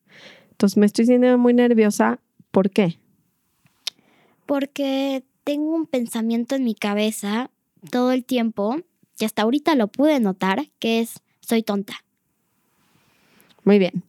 Entonces, 0.51 0.77
me 0.77 0.85
estoy 0.85 1.05
sintiendo 1.05 1.37
muy 1.37 1.53
nerviosa. 1.53 2.19
¿Por 2.51 2.69
qué? 2.69 2.99
Porque 4.45 5.23
tengo 5.43 5.73
un 5.73 5.85
pensamiento 5.85 6.55
en 6.55 6.63
mi 6.63 6.75
cabeza 6.75 7.49
todo 7.91 8.11
el 8.11 8.23
tiempo, 8.23 8.77
y 9.19 9.25
hasta 9.25 9.43
ahorita 9.43 9.75
lo 9.75 9.87
pude 9.87 10.19
notar, 10.19 10.69
que 10.79 10.99
es, 10.99 11.21
soy 11.41 11.63
tonta. 11.63 12.03
Muy 13.63 13.79
bien. 13.79 14.03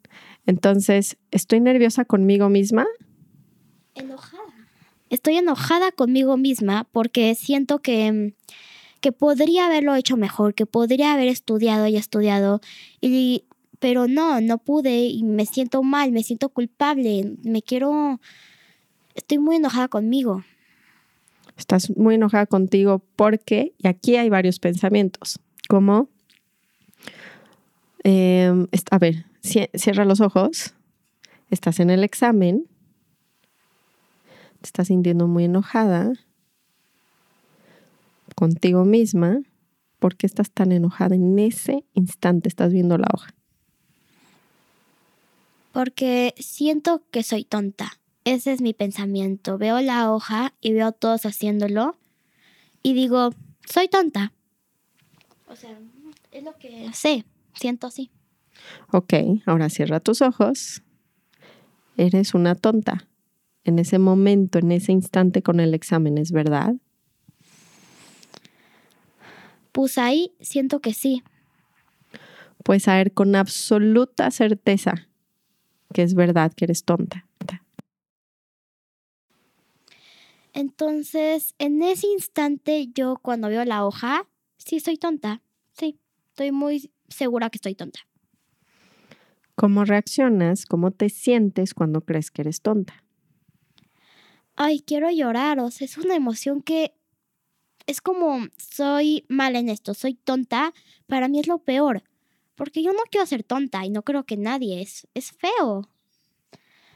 Entonces, 0.47 1.17
¿estoy 1.31 1.61
nerviosa 1.61 2.05
conmigo 2.05 2.49
misma? 2.49 2.87
Enojada. 3.95 4.43
Estoy 5.11 5.37
enojada 5.37 5.93
conmigo 5.93 6.37
misma 6.37 6.89
porque 6.91 7.35
siento 7.35 7.81
que, 7.81 8.35
que 9.01 9.13
podría 9.13 9.67
haberlo 9.67 9.95
hecho 9.95 10.17
mejor, 10.17 10.55
que 10.55 10.67
podría 10.67 11.13
haber 11.13 11.29
estudiado 11.29 11.87
y 11.87 11.97
estudiado, 11.97 12.61
y, 13.01 13.45
pero 13.79 14.09
no, 14.09 14.41
no 14.41 14.59
pude 14.59 15.05
y 15.07 15.23
me 15.23 15.47
siento 15.47 15.83
mal, 15.83 16.11
me 16.11 16.23
siento 16.23 16.49
culpable, 16.49 17.37
me 17.43 17.63
quiero 17.63 18.21
estoy 19.15 19.39
muy 19.39 19.57
enojada 19.57 19.89
conmigo. 19.89 20.45
Estás 21.57 21.97
muy 21.97 22.17
enojada 22.17 22.47
contigo 22.47 23.03
porque, 23.17 23.75
y 23.79 23.89
aquí 23.89 24.17
hay 24.17 24.29
varios 24.29 24.59
pensamientos, 24.59 25.39
como, 25.69 26.09
em, 28.03 28.67
a 28.91 28.99
ver, 28.99 29.27
cierra 29.43 30.05
los 30.05 30.21
ojos, 30.21 30.75
estás 31.51 31.79
en 31.81 31.91
el 31.91 32.03
examen, 32.03 32.67
te 34.61 34.67
estás 34.67 34.89
sintiendo 34.89 35.29
muy 35.29 35.45
enojada 35.45 36.13
contigo 38.35 38.85
misma, 38.85 39.43
¿por 40.01 40.17
qué 40.17 40.27
estás 40.27 40.51
tan 40.51 40.73
enojada 40.73 41.15
en 41.15 41.39
ese 41.39 41.85
instante? 41.95 42.49
Estás 42.49 42.73
viendo 42.73 42.99
la 42.99 43.09
hoja. 43.15 43.35
Porque 45.73 46.35
siento 46.39 47.03
que 47.11 47.23
soy 47.23 47.45
tonta. 47.45 47.99
Ese 48.25 48.53
es 48.53 48.61
mi 48.61 48.73
pensamiento. 48.73 49.59
Veo 49.59 49.81
la 49.81 50.11
hoja 50.11 50.55
y 50.61 50.73
veo 50.73 50.89
a 50.89 50.93
todos 50.93 51.27
haciéndolo 51.27 51.97
y 52.83 52.95
digo, 52.95 53.31
soy 53.67 53.89
tonta. 53.89 54.33
O 55.47 55.57
sea, 55.57 55.79
es 56.33 56.43
lo 56.43 56.57
que 56.59 56.91
sé, 56.93 57.25
siento 57.55 57.87
así. 57.87 58.11
Ok, 58.91 59.15
ahora 59.47 59.69
cierra 59.69 60.01
tus 60.01 60.23
ojos. 60.23 60.83
Eres 61.97 62.35
una 62.35 62.55
tonta. 62.55 63.07
En 63.65 63.79
ese 63.79 63.99
momento, 63.99 64.59
en 64.59 64.73
ese 64.73 64.93
instante 64.93 65.43
con 65.43 65.61
el 65.61 65.75
examen, 65.75 66.19
¿es 66.19 66.33
verdad? 66.33 66.75
Pues 69.73 69.99
ahí 69.99 70.33
siento 70.41 70.81
que 70.81 70.93
sí. 70.93 71.23
Pues 72.63 72.85
saber 72.85 73.13
con 73.13 73.35
absoluta 73.37 74.31
certeza 74.31 75.09
que 75.93 76.03
es 76.03 76.15
verdad 76.15 76.53
que 76.55 76.65
eres 76.67 76.85
tonta. 76.85 77.27
Entonces, 80.55 81.57
en 81.59 81.83
ese 81.83 82.07
instante, 82.07 82.89
yo 82.95 83.17
cuando 83.21 83.49
veo 83.49 83.65
la 83.65 83.85
hoja, 83.85 84.29
sí 84.57 84.79
soy 84.79 84.97
tonta. 84.97 85.43
Sí, 85.73 85.99
estoy 86.29 86.53
muy 86.53 86.93
segura 87.09 87.51
que 87.51 87.59
estoy 87.59 87.75
tonta. 87.75 88.01
¿Cómo 89.57 89.85
reaccionas? 89.85 90.65
¿Cómo 90.65 90.93
te 90.93 91.09
sientes 91.09 91.75
cuando 91.75 92.03
crees 92.03 92.31
que 92.31 92.43
eres 92.43 92.61
tonta? 92.61 93.03
Ay, 94.55 94.81
quiero 94.81 95.11
llorar. 95.11 95.59
O 95.59 95.73
sea, 95.73 95.87
es 95.87 95.99
una 95.99 96.15
emoción 96.15 96.63
que 96.63 96.95
es 97.87 98.01
como 98.01 98.47
soy 98.57 99.27
mal 99.29 99.57
en 99.57 99.69
esto, 99.69 99.93
soy 99.93 100.15
tonta. 100.15 100.73
Para 101.09 101.27
mí 101.27 101.41
es 101.41 101.49
lo 101.49 101.59
peor. 101.59 102.05
Porque 102.55 102.85
yo 102.85 102.93
no 102.93 103.01
quiero 103.11 103.27
ser 103.27 103.43
tonta 103.43 103.85
y 103.85 103.91
no 103.91 104.03
creo 104.03 104.25
que 104.25 104.37
nadie 104.37 104.81
es. 104.81 105.09
Es 105.15 105.33
feo. 105.33 105.89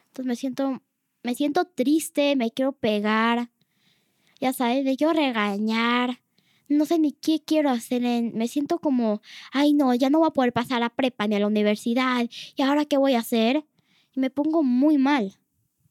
Entonces 0.06 0.26
me 0.26 0.36
siento 0.36 0.80
me 1.22 1.34
siento 1.34 1.64
triste, 1.66 2.36
me 2.36 2.50
quiero 2.50 2.72
pegar, 2.72 3.50
ya 4.40 4.52
sabes, 4.52 4.84
me 4.84 4.96
quiero 4.96 5.12
regañar, 5.12 6.20
no 6.68 6.84
sé 6.84 6.98
ni 6.98 7.12
qué 7.12 7.42
quiero 7.44 7.70
hacer, 7.70 8.02
me 8.02 8.48
siento 8.48 8.78
como, 8.78 9.20
ay 9.52 9.72
no, 9.72 9.94
ya 9.94 10.10
no 10.10 10.18
voy 10.18 10.28
a 10.28 10.32
poder 10.32 10.52
pasar 10.52 10.82
a 10.82 10.90
prepa 10.90 11.26
ni 11.26 11.36
a 11.36 11.40
la 11.40 11.46
universidad, 11.46 12.26
y 12.56 12.62
ahora 12.62 12.84
qué 12.84 12.98
voy 12.98 13.14
a 13.14 13.20
hacer, 13.20 13.64
y 14.14 14.20
me 14.20 14.30
pongo 14.30 14.62
muy 14.62 14.98
mal. 14.98 15.38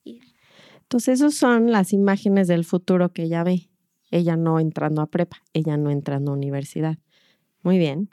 Entonces, 0.04 1.20
esas 1.20 1.36
son 1.36 1.72
las 1.72 1.92
imágenes 1.92 2.48
del 2.48 2.64
futuro 2.64 3.12
que 3.12 3.24
ella 3.24 3.44
ve. 3.44 3.70
Ella 4.10 4.38
no 4.38 4.58
entrando 4.58 5.02
a 5.02 5.08
prepa, 5.08 5.44
ella 5.52 5.76
no 5.76 5.90
entrando 5.90 6.32
a 6.32 6.36
universidad. 6.36 6.98
Muy 7.62 7.78
bien. 7.78 8.10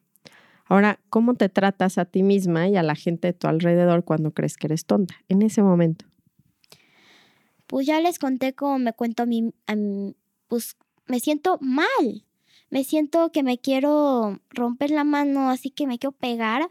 Ahora, 0.64 0.98
¿cómo 1.08 1.34
te 1.34 1.48
tratas 1.48 1.98
a 1.98 2.04
ti 2.04 2.24
misma 2.24 2.68
y 2.68 2.76
a 2.76 2.82
la 2.82 2.96
gente 2.96 3.28
de 3.28 3.32
tu 3.32 3.46
alrededor 3.46 4.04
cuando 4.04 4.32
crees 4.32 4.56
que 4.56 4.66
eres 4.66 4.86
tonta? 4.86 5.14
En 5.28 5.42
ese 5.42 5.62
momento 5.62 6.06
pues 7.66 7.86
ya 7.86 8.00
les 8.00 8.18
conté 8.18 8.54
cómo 8.54 8.78
me 8.78 8.92
cuento 8.92 9.22
a 9.22 9.26
mí, 9.26 9.52
pues 10.48 10.76
me 11.06 11.20
siento 11.20 11.58
mal. 11.60 12.24
Me 12.70 12.82
siento 12.82 13.30
que 13.30 13.42
me 13.42 13.58
quiero 13.58 14.40
romper 14.50 14.90
la 14.90 15.04
mano, 15.04 15.48
así 15.48 15.70
que 15.70 15.86
me 15.86 15.98
quiero 15.98 16.12
pegar. 16.12 16.70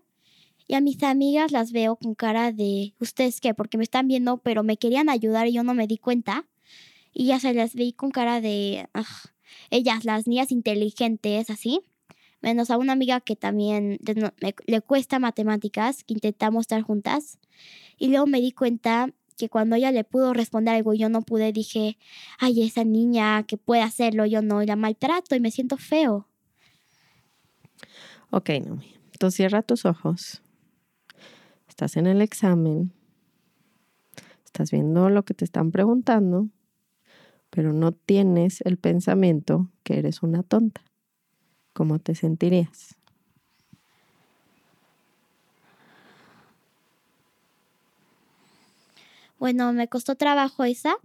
Y 0.67 0.75
a 0.75 0.81
mis 0.81 1.01
amigas 1.03 1.51
las 1.51 1.71
veo 1.71 1.95
con 1.95 2.15
cara 2.15 2.51
de, 2.51 2.93
¿ustedes 2.99 3.39
qué? 3.39 3.53
Porque 3.53 3.77
me 3.77 3.83
están 3.83 4.07
viendo, 4.07 4.37
pero 4.37 4.63
me 4.63 4.77
querían 4.77 5.09
ayudar 5.09 5.47
y 5.47 5.53
yo 5.53 5.63
no 5.63 5.73
me 5.73 5.87
di 5.87 5.97
cuenta. 5.97 6.45
Y 7.13 7.27
ya 7.27 7.39
se 7.39 7.53
las 7.53 7.75
vi 7.75 7.93
con 7.93 8.11
cara 8.11 8.41
de, 8.41 8.87
ellas, 9.69 10.03
las 10.03 10.27
niñas 10.27 10.51
inteligentes, 10.51 11.49
así. 11.49 11.81
Menos 12.41 12.69
a 12.69 12.77
una 12.77 12.93
amiga 12.93 13.21
que 13.21 13.35
también 13.35 13.99
le 14.65 14.81
cuesta 14.81 15.19
matemáticas, 15.19 16.03
que 16.03 16.13
intentamos 16.13 16.63
estar 16.63 16.81
juntas. 16.81 17.39
Y 17.97 18.09
luego 18.09 18.27
me 18.27 18.41
di 18.41 18.51
cuenta 18.51 19.13
que 19.37 19.49
cuando 19.49 19.75
ella 19.75 19.91
le 19.91 20.03
pudo 20.03 20.33
responder 20.33 20.75
algo 20.75 20.93
y 20.93 20.99
yo 20.99 21.09
no 21.09 21.21
pude, 21.21 21.51
dije, 21.51 21.97
ay, 22.39 22.63
esa 22.63 22.83
niña 22.83 23.43
que 23.43 23.57
puede 23.57 23.81
hacerlo, 23.81 24.25
yo 24.25 24.41
no, 24.41 24.61
y 24.61 24.65
la 24.65 24.75
maltrato 24.75 25.35
y 25.35 25.39
me 25.39 25.51
siento 25.51 25.77
feo. 25.77 26.27
Ok, 28.29 28.49
Nomi. 28.65 28.95
Entonces 29.11 29.35
cierra 29.37 29.61
tus 29.61 29.85
ojos. 29.85 30.41
Estás 31.67 31.97
en 31.97 32.07
el 32.07 32.21
examen. 32.21 32.91
Estás 34.45 34.71
viendo 34.71 35.09
lo 35.09 35.23
que 35.23 35.33
te 35.33 35.45
están 35.45 35.71
preguntando, 35.71 36.49
pero 37.49 37.73
no 37.73 37.91
tienes 37.91 38.61
el 38.61 38.77
pensamiento 38.77 39.71
que 39.83 39.97
eres 39.97 40.23
una 40.23 40.43
tonta. 40.43 40.81
¿Cómo 41.73 41.99
te 41.99 42.15
sentirías? 42.15 42.95
Bueno, 49.43 49.73
me 49.73 49.89
costó 49.89 50.15
trabajo 50.15 50.63
esa, 50.63 50.95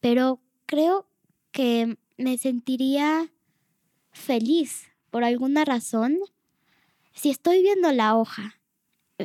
pero 0.00 0.38
creo 0.66 1.08
que 1.50 1.96
me 2.18 2.36
sentiría 2.36 3.32
feliz 4.12 4.88
por 5.08 5.24
alguna 5.24 5.64
razón 5.64 6.18
si 7.14 7.30
estoy 7.30 7.62
viendo 7.62 7.90
la 7.92 8.18
hoja. 8.18 8.60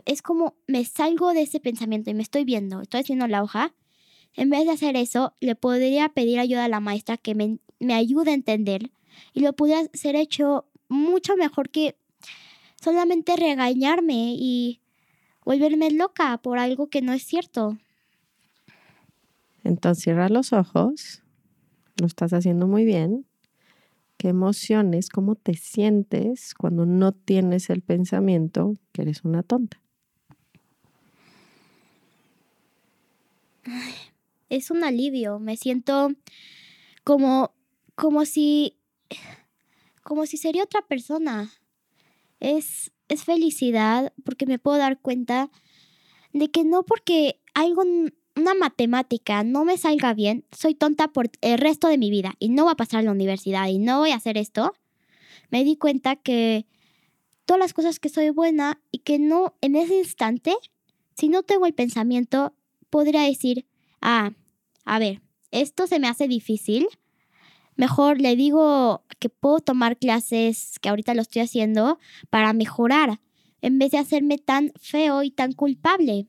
Es 0.05 0.21
como 0.21 0.55
me 0.67 0.85
salgo 0.85 1.33
de 1.33 1.41
ese 1.41 1.59
pensamiento 1.59 2.09
y 2.09 2.13
me 2.13 2.23
estoy 2.23 2.45
viendo, 2.45 2.79
estoy 2.79 3.01
haciendo 3.01 3.27
la 3.27 3.43
hoja. 3.43 3.75
en 4.35 4.49
vez 4.49 4.63
de 4.63 4.71
hacer 4.71 4.95
eso, 4.95 5.33
le 5.41 5.55
podría 5.55 6.07
pedir 6.07 6.39
ayuda 6.39 6.63
a 6.63 6.69
la 6.69 6.79
maestra 6.79 7.17
que 7.17 7.35
me, 7.35 7.59
me 7.81 7.93
ayude 7.93 8.31
a 8.31 8.35
entender 8.35 8.89
y 9.33 9.41
lo 9.41 9.51
pudiera 9.51 9.81
ser 9.91 10.15
hecho 10.15 10.63
mucho 10.87 11.35
mejor 11.35 11.71
que 11.71 11.97
solamente 12.81 13.35
regañarme 13.35 14.33
y 14.37 14.79
volverme 15.43 15.91
loca 15.91 16.37
por 16.37 16.57
algo 16.57 16.87
que 16.87 17.01
no 17.01 17.11
es 17.11 17.23
cierto. 17.23 17.77
Entonces 19.65 20.03
cierra 20.03 20.29
los 20.29 20.53
ojos, 20.53 21.23
lo 21.99 22.05
estás 22.05 22.33
haciendo 22.33 22.67
muy 22.67 22.85
bien. 22.85 23.25
¿Qué 24.17 24.29
emociones, 24.29 25.09
cómo 25.09 25.33
te 25.33 25.55
sientes 25.55 26.53
cuando 26.53 26.85
no 26.85 27.13
tienes 27.13 27.71
el 27.71 27.81
pensamiento 27.81 28.75
que 28.93 29.01
eres 29.01 29.23
una 29.23 29.41
tonta? 29.41 29.81
Es 34.49 34.69
un 34.69 34.83
alivio, 34.83 35.39
me 35.39 35.57
siento 35.57 36.11
como 37.03 37.51
como 37.95 38.25
si 38.25 38.77
como 40.03 40.27
si 40.27 40.37
sería 40.37 40.63
otra 40.63 40.83
persona. 40.83 41.51
Es 42.39 42.91
es 43.07 43.23
felicidad 43.23 44.13
porque 44.23 44.45
me 44.45 44.59
puedo 44.59 44.77
dar 44.77 45.01
cuenta 45.01 45.49
de 46.33 46.51
que 46.51 46.63
no 46.63 46.83
porque 46.83 47.41
algo 47.55 47.83
una 48.35 48.53
matemática 48.53 49.43
no 49.43 49.65
me 49.65 49.77
salga 49.77 50.13
bien, 50.13 50.45
soy 50.51 50.75
tonta 50.75 51.07
por 51.07 51.29
el 51.41 51.57
resto 51.57 51.87
de 51.87 51.97
mi 51.97 52.09
vida 52.09 52.33
y 52.39 52.49
no 52.49 52.63
voy 52.63 52.73
a 52.73 52.75
pasar 52.75 52.99
a 52.99 53.03
la 53.03 53.11
universidad 53.11 53.67
y 53.67 53.79
no 53.79 53.99
voy 53.99 54.11
a 54.11 54.15
hacer 54.15 54.37
esto, 54.37 54.73
me 55.49 55.63
di 55.63 55.77
cuenta 55.77 56.15
que 56.15 56.65
todas 57.45 57.59
las 57.59 57.73
cosas 57.73 57.99
que 57.99 58.09
soy 58.09 58.29
buena 58.29 58.81
y 58.91 58.99
que 58.99 59.19
no 59.19 59.55
en 59.61 59.75
ese 59.75 59.97
instante, 59.97 60.55
si 61.15 61.29
no 61.29 61.43
tengo 61.43 61.65
el 61.65 61.73
pensamiento, 61.73 62.53
podría 62.89 63.21
decir, 63.21 63.65
ah, 64.01 64.31
a 64.83 64.99
ver, 64.99 65.21
esto 65.51 65.87
se 65.87 65.99
me 65.99 66.07
hace 66.07 66.27
difícil, 66.27 66.87
mejor 67.75 68.19
le 68.19 68.35
digo 68.35 69.05
que 69.19 69.29
puedo 69.29 69.59
tomar 69.59 69.97
clases, 69.97 70.77
que 70.79 70.89
ahorita 70.89 71.13
lo 71.13 71.21
estoy 71.21 71.41
haciendo, 71.41 71.99
para 72.29 72.53
mejorar, 72.53 73.21
en 73.61 73.79
vez 73.79 73.91
de 73.91 73.97
hacerme 73.97 74.37
tan 74.37 74.71
feo 74.79 75.23
y 75.23 75.31
tan 75.31 75.53
culpable. 75.53 76.27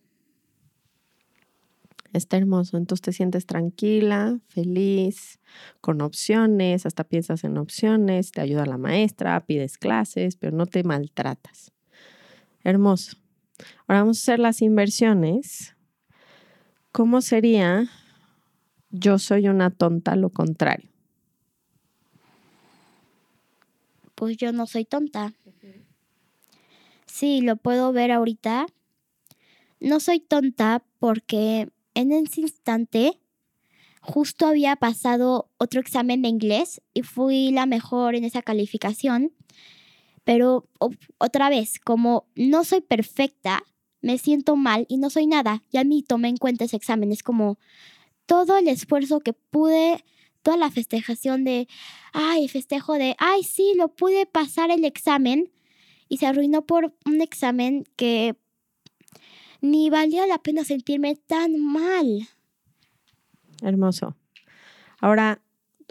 Está 2.17 2.39
hermoso, 2.39 2.79
entonces 2.79 3.03
te 3.03 3.13
sientes 3.13 3.45
tranquila, 3.45 4.41
feliz, 4.49 5.39
con 5.83 6.01
opciones, 6.01 6.87
hasta 6.87 7.05
piensas 7.05 7.45
en 7.45 7.59
opciones, 7.59 8.33
te 8.33 8.41
ayuda 8.41 8.65
la 8.65 8.79
maestra, 8.79 9.45
pides 9.45 9.77
clases, 9.77 10.37
pero 10.37 10.57
no 10.57 10.67
te 10.67 10.83
maltratas. 10.83 11.73
Hermoso. 12.65 13.19
Ahora 13.87 14.01
vamos 14.01 14.19
a 14.19 14.23
hacer 14.23 14.39
las 14.39 14.63
inversiones. 14.63 15.77
¿Cómo 16.91 17.21
sería 17.21 17.91
yo 18.91 19.19
soy 19.19 19.49
una 19.49 19.71
tonta 19.71 20.17
lo 20.17 20.31
contrario? 20.31 20.91
Pues 24.15 24.39
yo 24.39 24.53
no 24.53 24.67
soy 24.67 24.87
tonta. 24.87 25.35
Sí, 27.05 27.43
lo 27.43 27.57
puedo 27.57 27.93
ver 27.93 28.11
ahorita. 28.11 28.67
No 29.81 30.01
soy 30.01 30.21
tonta 30.21 30.83
porque 30.99 31.69
en 31.97 32.13
ese 32.13 32.43
instante 32.43 33.19
justo 34.01 34.47
había 34.47 34.77
pasado 34.77 35.51
otro 35.59 35.81
examen 35.81 36.23
de 36.23 36.29
inglés 36.29 36.81
y 36.95 37.03
fui 37.03 37.51
la 37.51 37.67
mejor 37.67 38.15
en 38.15 38.23
esa 38.25 38.43
calificación. 38.43 39.33
Pero 40.23 40.69
otra 41.19 41.49
vez, 41.49 41.81
como 41.81 42.27
no 42.37 42.65
soy 42.65 42.83
perfecta, 42.83 43.63
me 44.03 44.19
siento 44.19 44.57
mal 44.57 44.87
y 44.89 44.99
no 44.99 45.11
soy 45.11 45.27
nada. 45.27 45.65
Ya 45.73 45.85
ni 45.85 46.03
tomé 46.03 46.29
en 46.29 46.37
cuenta 46.37 46.65
ese 46.65 46.77
examen. 46.77 47.13
Es 47.13 47.23
como 47.23 47.59
todo 48.27 48.59
el 48.59 48.69
esfuerzo 48.69 49.21
que 49.21 49.33
pude, 49.33 50.05
toda 50.43 50.57
la 50.57 50.71
festejación 50.71 51.45
de, 51.45 51.67
ay, 52.13 52.49
festejo 52.49 52.95
de, 52.95 53.17
ay, 53.19 53.43
sí, 53.43 53.73
lo 53.77 53.89
pude 53.89 54.27
pasar 54.27 54.71
el 54.71 54.85
examen. 54.85 55.51
Y 56.09 56.19
se 56.19 56.27
arruinó 56.27 56.67
por 56.67 56.95
un 57.07 57.21
examen 57.21 57.85
que 57.97 58.37
ni 59.71 59.91
valía 59.91 60.27
la 60.27 60.39
pena 60.39 60.65
sentirme 60.65 61.17
tan 61.17 61.59
mal. 61.61 62.29
Hermoso. 63.63 64.17
Ahora, 65.01 65.43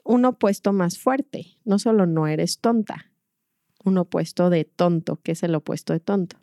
un 0.03 0.25
opuesto 0.25 0.73
más 0.73 0.97
fuerte. 0.97 1.57
No 1.63 1.79
solo 1.79 2.05
no 2.05 2.27
eres 2.27 2.59
tonta, 2.59 3.11
un 3.83 3.97
opuesto 3.97 4.49
de 4.49 4.65
tonto. 4.65 5.19
¿Qué 5.21 5.33
es 5.33 5.43
el 5.43 5.55
opuesto 5.55 5.93
de 5.93 5.99
tonto? 5.99 6.37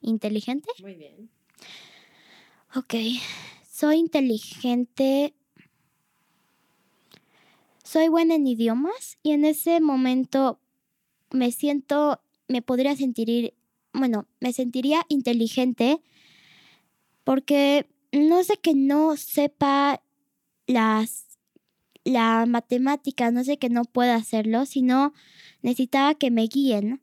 ¿Inteligente? 0.00 0.68
Muy 0.80 0.94
bien. 0.94 1.30
Ok. 2.74 2.94
Soy 3.68 3.96
inteligente. 3.96 5.34
Soy 7.84 8.08
buena 8.08 8.34
en 8.34 8.46
idiomas 8.46 9.18
y 9.22 9.32
en 9.32 9.44
ese 9.44 9.80
momento 9.80 10.60
me 11.30 11.52
siento, 11.52 12.20
me 12.46 12.60
podría 12.60 12.94
sentir 12.96 13.54
bueno, 13.92 14.26
me 14.40 14.52
sentiría 14.52 15.04
inteligente 15.08 16.00
porque 17.28 17.86
no 18.10 18.42
sé 18.42 18.56
que 18.56 18.72
no 18.74 19.18
sepa 19.18 20.00
las, 20.66 21.26
la 22.02 22.46
matemática, 22.46 23.30
no 23.30 23.44
sé 23.44 23.58
que 23.58 23.68
no 23.68 23.84
pueda 23.84 24.14
hacerlo, 24.14 24.64
sino 24.64 25.12
necesitaba 25.60 26.14
que 26.14 26.30
me 26.30 26.46
guíen 26.46 27.02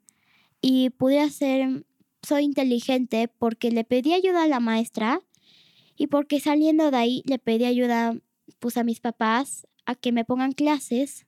y 0.61 0.89
pudiera 0.89 1.29
ser, 1.29 1.85
soy 2.23 2.43
inteligente 2.45 3.27
porque 3.27 3.69
le 3.69 3.83
pedí 3.83 4.13
ayuda 4.13 4.45
a 4.45 4.47
la 4.47 4.59
maestra 4.59 5.21
y 5.95 6.07
porque 6.07 6.39
saliendo 6.39 6.89
de 6.89 6.97
ahí 6.97 7.21
le 7.27 7.37
pedí 7.37 7.65
ayuda 7.65 8.17
pues 8.57 8.77
a 8.77 8.83
mis 8.83 9.01
papás 9.01 9.67
a 9.85 9.93
que 9.93 10.11
me 10.11 10.25
pongan 10.25 10.53
clases. 10.53 11.27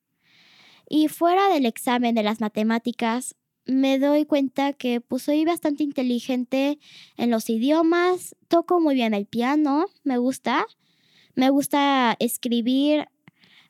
Y 0.90 1.08
fuera 1.08 1.50
del 1.50 1.68
examen 1.68 2.16
de 2.16 2.24
las 2.24 2.42
matemáticas 2.42 3.36
me 3.68 4.00
doy 4.00 4.26
cuenta 4.26 4.74
que 4.74 5.02
pues 5.02 5.24
soy 5.24 5.46
bastante 5.46 5.84
inteligente 5.84 6.80
en 7.18 7.30
los 7.30 7.50
idiomas, 7.50 8.36
toco 8.48 8.80
muy 8.80 8.96
bien 8.96 9.14
el 9.14 9.26
piano, 9.26 9.88
me 10.04 10.18
gusta, 10.18 10.66
me 11.36 11.50
gusta 11.50 12.16
escribir, 12.20 13.08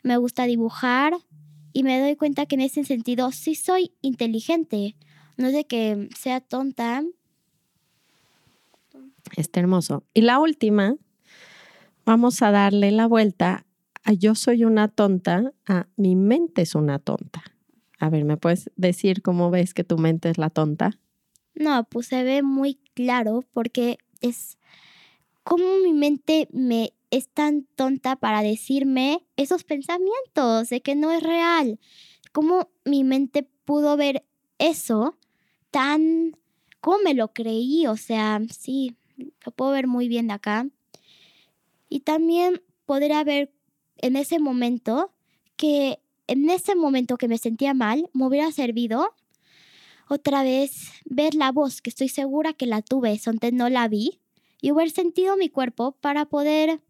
me 0.03 0.17
gusta 0.17 0.45
dibujar 0.45 1.17
y 1.73 1.83
me 1.83 1.99
doy 1.99 2.15
cuenta 2.15 2.45
que 2.45 2.55
en 2.55 2.61
ese 2.61 2.83
sentido 2.83 3.31
sí 3.31 3.55
soy 3.55 3.91
inteligente, 4.01 4.95
no 5.35 5.47
es 5.47 5.53
de 5.53 5.65
que 5.65 6.09
sea 6.17 6.41
tonta. 6.41 7.03
Está 9.35 9.59
hermoso. 9.59 10.03
Y 10.13 10.21
la 10.21 10.39
última, 10.39 10.95
vamos 12.05 12.41
a 12.41 12.51
darle 12.51 12.91
la 12.91 13.07
vuelta 13.07 13.65
a 14.03 14.13
yo 14.13 14.35
soy 14.35 14.63
una 14.63 14.87
tonta 14.87 15.51
a 15.65 15.87
mi 15.97 16.15
mente 16.15 16.61
es 16.61 16.75
una 16.75 16.99
tonta. 16.99 17.56
A 17.99 18.09
ver, 18.09 18.25
¿me 18.25 18.37
puedes 18.37 18.71
decir 18.75 19.21
cómo 19.21 19.49
ves 19.49 19.73
que 19.73 19.83
tu 19.83 19.97
mente 19.97 20.29
es 20.29 20.37
la 20.37 20.49
tonta? 20.49 20.99
No, 21.55 21.83
pues 21.85 22.07
se 22.07 22.23
ve 22.23 22.43
muy 22.43 22.75
claro 22.93 23.43
porque 23.53 23.97
es 24.21 24.57
como 25.43 25.63
mi 25.83 25.93
mente 25.93 26.47
me 26.51 26.93
es 27.09 27.29
tan 27.29 27.63
tonta 27.75 28.17
para 28.17 28.41
decirme 28.41 29.25
esos 29.37 29.63
pensamientos 29.63 30.69
de 30.69 30.81
que 30.81 30.95
no 30.95 31.11
es 31.11 31.23
real. 31.23 31.79
¿Cómo 32.31 32.69
mi 32.85 33.03
mente 33.03 33.43
pudo 33.65 33.97
ver 33.97 34.25
eso 34.59 35.17
tan... 35.71 36.37
¿Cómo 36.81 36.99
me 37.03 37.13
lo 37.13 37.33
creí? 37.33 37.87
O 37.87 37.97
sea, 37.97 38.41
sí, 38.51 38.95
lo 39.45 39.51
puedo 39.51 39.71
ver 39.71 39.87
muy 39.87 40.07
bien 40.07 40.27
de 40.27 40.33
acá. 40.33 40.67
Y 41.89 42.01
también 42.01 42.61
podría 42.85 43.23
ver 43.23 43.51
en 43.97 44.15
ese 44.15 44.39
momento 44.39 45.13
que 45.55 45.99
en 46.27 46.49
ese 46.49 46.75
momento 46.75 47.17
que 47.17 47.27
me 47.27 47.37
sentía 47.37 47.73
mal, 47.73 48.09
me 48.13 48.25
hubiera 48.25 48.51
servido 48.51 49.13
otra 50.09 50.43
vez 50.43 50.91
ver 51.05 51.35
la 51.35 51.51
voz, 51.51 51.81
que 51.81 51.89
estoy 51.89 52.09
segura 52.09 52.53
que 52.53 52.65
la 52.65 52.81
tuve, 52.81 53.19
donde 53.25 53.51
no 53.51 53.69
la 53.69 53.87
vi, 53.87 54.19
y 54.61 54.71
hubiera 54.71 54.91
sentido 54.91 55.37
mi 55.37 55.49
cuerpo 55.49 55.93
para 55.99 56.25
poder 56.25 56.81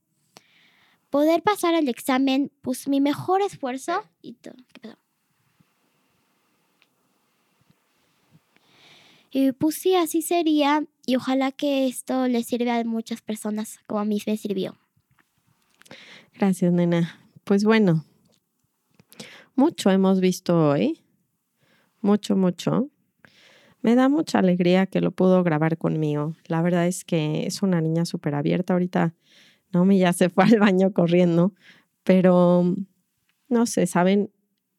poder 1.09 1.41
pasar 1.41 1.73
el 1.73 1.87
examen, 1.87 2.51
pues 2.61 2.87
mi 2.87 2.99
mejor 3.01 3.41
esfuerzo 3.41 4.03
y 4.21 4.33
todo. 4.33 4.55
Y 9.31 9.51
pues 9.51 9.75
sí, 9.75 9.95
así 9.95 10.21
sería. 10.21 10.83
Y 11.05 11.15
ojalá 11.15 11.51
que 11.51 11.87
esto 11.87 12.27
le 12.27 12.43
sirva 12.43 12.77
a 12.77 12.83
muchas 12.83 13.21
personas 13.21 13.79
como 13.87 13.99
a 13.99 14.05
mí 14.05 14.21
me 14.25 14.37
sirvió. 14.37 14.75
Gracias, 16.33 16.71
nena. 16.73 17.19
Pues 17.43 17.63
bueno, 17.63 18.03
mucho 19.57 19.89
hemos 19.89 20.21
visto 20.21 20.69
hoy, 20.69 21.03
mucho, 22.01 22.37
mucho. 22.37 22.89
Me 23.81 23.95
da 23.95 24.07
mucha 24.07 24.39
alegría 24.39 24.85
que 24.85 25.01
lo 25.01 25.11
pudo 25.11 25.43
grabar 25.43 25.77
conmigo. 25.77 26.35
La 26.47 26.61
verdad 26.61 26.87
es 26.87 27.03
que 27.03 27.45
es 27.45 27.61
una 27.63 27.81
niña 27.81 28.05
súper 28.05 28.35
abierta. 28.35 28.73
Ahorita 28.73 29.15
me 29.73 29.97
ya 29.97 30.13
se 30.13 30.29
fue 30.29 30.45
al 30.45 30.59
baño 30.59 30.93
corriendo, 30.93 31.53
pero 32.03 32.75
no 33.49 33.65
sé, 33.65 33.87
saben, 33.87 34.31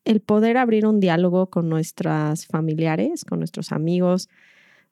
el 0.04 0.20
poder 0.20 0.56
abrir 0.56 0.86
un 0.86 1.00
diálogo 1.00 1.50
con 1.50 1.68
nuestras 1.68 2.46
familiares, 2.46 3.24
con 3.24 3.40
nuestros 3.40 3.72
amigos, 3.72 4.28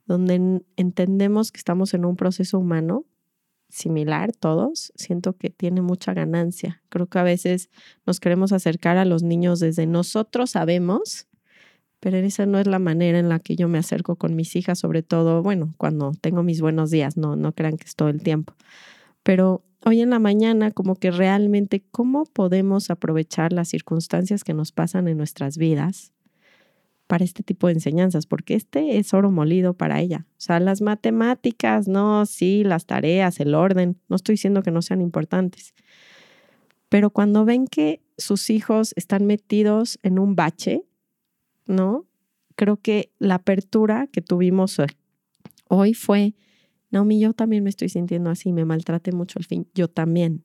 donde 0.05 0.63
entendemos 0.77 1.53
que 1.53 1.59
estamos 1.59 1.95
en 1.95 2.05
un 2.05 2.17
proceso 2.17 2.59
humano 2.59 3.05
similar 3.69 4.33
todos, 4.33 4.93
siento 4.97 5.35
que 5.35 5.51
tiene 5.51 5.83
mucha 5.83 6.15
ganancia. 6.15 6.83
Creo 6.89 7.07
que 7.07 7.19
a 7.19 7.23
veces 7.23 7.71
nos 8.07 8.21
queremos 8.21 8.53
acercar 8.53 8.97
a 8.97 9.05
los 9.05 9.23
niños 9.23 9.61
desde 9.61 9.87
nosotros 9.87 10.51
sabemos, 10.51 11.27
pero 12.01 12.17
esa 12.19 12.47
no 12.47 12.59
es 12.59 12.67
la 12.67 12.79
manera 12.79 13.19
en 13.19 13.29
la 13.29 13.39
que 13.39 13.57
yo 13.57 13.69
me 13.69 13.79
acerco 13.79 14.17
con 14.17 14.37
mis 14.37 14.55
hijas, 14.57 14.79
sobre 14.79 15.03
todo, 15.03 15.43
bueno, 15.43 15.75
cuando 15.79 16.13
tengo 16.21 16.43
mis 16.43 16.61
buenos 16.61 16.91
días, 16.91 17.17
no, 17.17 17.37
no 17.37 17.53
crean 17.53 17.77
que 17.77 17.87
es 17.87 17.97
todo 17.97 18.09
el 18.09 18.23
tiempo. 18.23 18.55
Pero 19.23 19.65
hoy 19.85 20.01
en 20.01 20.11
la 20.11 20.19
mañana, 20.19 20.71
como 20.71 20.97
que 20.97 21.11
realmente, 21.11 21.85
¿cómo 21.91 22.25
podemos 22.25 22.91
aprovechar 22.91 23.53
las 23.53 23.69
circunstancias 23.69 24.45
que 24.45 24.55
nos 24.55 24.73
pasan 24.73 25.09
en 25.09 25.17
nuestras 25.17 25.59
vidas 25.59 26.13
para 27.07 27.25
este 27.25 27.43
tipo 27.43 27.67
de 27.67 27.75
enseñanzas, 27.75 28.27
porque 28.27 28.55
este 28.55 28.99
es 28.99 29.15
oro 29.15 29.31
molido 29.31 29.75
para 29.75 30.01
ella. 30.01 30.27
O 30.33 30.41
sea, 30.41 30.61
las 30.61 30.81
matemáticas, 30.81 31.89
no, 31.89 32.27
sí, 32.27 32.65
las 32.65 32.87
tareas, 32.87 33.41
el 33.41 33.55
orden, 33.55 33.97
no 34.09 34.17
estoy 34.17 34.35
diciendo 34.35 34.63
que 34.63 34.71
no 34.71 34.83
sean 34.83 35.01
importantes, 35.01 35.75
pero 36.89 37.11
cuando 37.11 37.45
ven 37.45 37.67
que 37.67 38.01
sus 38.17 38.51
hijos 38.51 38.93
están 38.97 39.27
metidos 39.27 39.99
en 40.03 40.19
un 40.19 40.37
bache, 40.37 40.85
¿no? 41.67 42.07
Creo 42.55 42.79
que 42.79 43.13
la 43.19 43.37
apertura 43.37 44.09
que 44.11 44.23
tuvimos 44.23 44.81
hoy 45.69 45.95
fue, 45.95 46.35
Naomi, 46.91 47.21
yo 47.21 47.35
también 47.35 47.65
me 47.65 47.71
estoy 47.71 47.89
sintiendo 47.89 48.31
así, 48.31 48.53
me 48.53 48.65
maltrate 48.65 49.13
mucho 49.13 49.39
al 49.39 49.45
fin, 49.45 49.69
yo 49.75 49.89
también. 49.89 50.45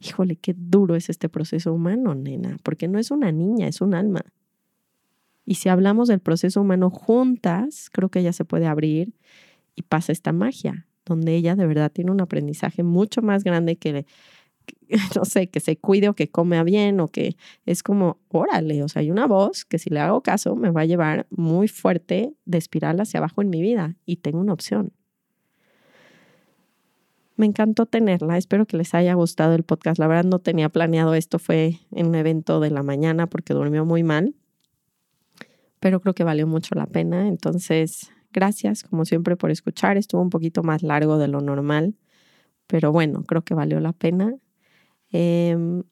Híjole, 0.00 0.36
qué 0.36 0.54
duro 0.56 0.96
es 0.96 1.08
este 1.08 1.28
proceso 1.28 1.72
humano, 1.72 2.14
nena, 2.14 2.56
porque 2.62 2.88
no 2.88 2.98
es 2.98 3.10
una 3.10 3.30
niña, 3.30 3.68
es 3.68 3.80
un 3.80 3.94
alma. 3.94 4.22
Y 5.46 5.56
si 5.56 5.68
hablamos 5.68 6.08
del 6.08 6.20
proceso 6.20 6.60
humano 6.60 6.90
juntas, 6.90 7.90
creo 7.92 8.08
que 8.08 8.20
ella 8.20 8.32
se 8.32 8.44
puede 8.44 8.66
abrir 8.66 9.12
y 9.74 9.82
pasa 9.82 10.12
esta 10.12 10.32
magia, 10.32 10.86
donde 11.04 11.34
ella 11.34 11.54
de 11.54 11.66
verdad 11.66 11.92
tiene 11.92 12.10
un 12.10 12.20
aprendizaje 12.20 12.82
mucho 12.82 13.20
más 13.20 13.44
grande 13.44 13.76
que, 13.76 14.06
no 15.16 15.24
sé, 15.24 15.48
que 15.48 15.60
se 15.60 15.76
cuide 15.76 16.08
o 16.08 16.14
que 16.14 16.30
come 16.30 16.62
bien 16.64 17.00
o 17.00 17.08
que 17.08 17.36
es 17.66 17.82
como, 17.82 18.18
órale, 18.28 18.82
o 18.82 18.88
sea, 18.88 19.00
hay 19.00 19.10
una 19.10 19.26
voz 19.26 19.64
que 19.64 19.78
si 19.78 19.90
le 19.90 20.00
hago 20.00 20.22
caso 20.22 20.56
me 20.56 20.70
va 20.70 20.82
a 20.82 20.86
llevar 20.86 21.26
muy 21.30 21.68
fuerte 21.68 22.34
de 22.46 22.58
espiral 22.58 23.00
hacia 23.00 23.18
abajo 23.18 23.42
en 23.42 23.50
mi 23.50 23.60
vida 23.60 23.96
y 24.06 24.16
tengo 24.16 24.40
una 24.40 24.54
opción. 24.54 24.92
Me 27.36 27.46
encantó 27.46 27.84
tenerla, 27.84 28.38
espero 28.38 28.64
que 28.64 28.76
les 28.76 28.94
haya 28.94 29.12
gustado 29.14 29.56
el 29.56 29.64
podcast. 29.64 29.98
La 29.98 30.06
verdad 30.06 30.22
no 30.22 30.38
tenía 30.38 30.68
planeado 30.68 31.14
esto, 31.14 31.40
fue 31.40 31.80
en 31.90 32.06
un 32.06 32.14
evento 32.14 32.60
de 32.60 32.70
la 32.70 32.84
mañana 32.84 33.26
porque 33.26 33.54
durmió 33.54 33.84
muy 33.84 34.04
mal 34.04 34.36
pero 35.84 36.00
creo 36.00 36.14
que 36.14 36.24
valió 36.24 36.46
mucho 36.46 36.74
la 36.74 36.86
pena. 36.86 37.28
Entonces, 37.28 38.10
gracias 38.32 38.84
como 38.84 39.04
siempre 39.04 39.36
por 39.36 39.50
escuchar. 39.50 39.98
Estuvo 39.98 40.22
un 40.22 40.30
poquito 40.30 40.62
más 40.62 40.82
largo 40.82 41.18
de 41.18 41.28
lo 41.28 41.42
normal, 41.42 41.94
pero 42.66 42.90
bueno, 42.90 43.22
creo 43.24 43.42
que 43.42 43.52
valió 43.52 43.80
la 43.80 43.92
pena. 43.92 44.34
Em, 45.12 45.82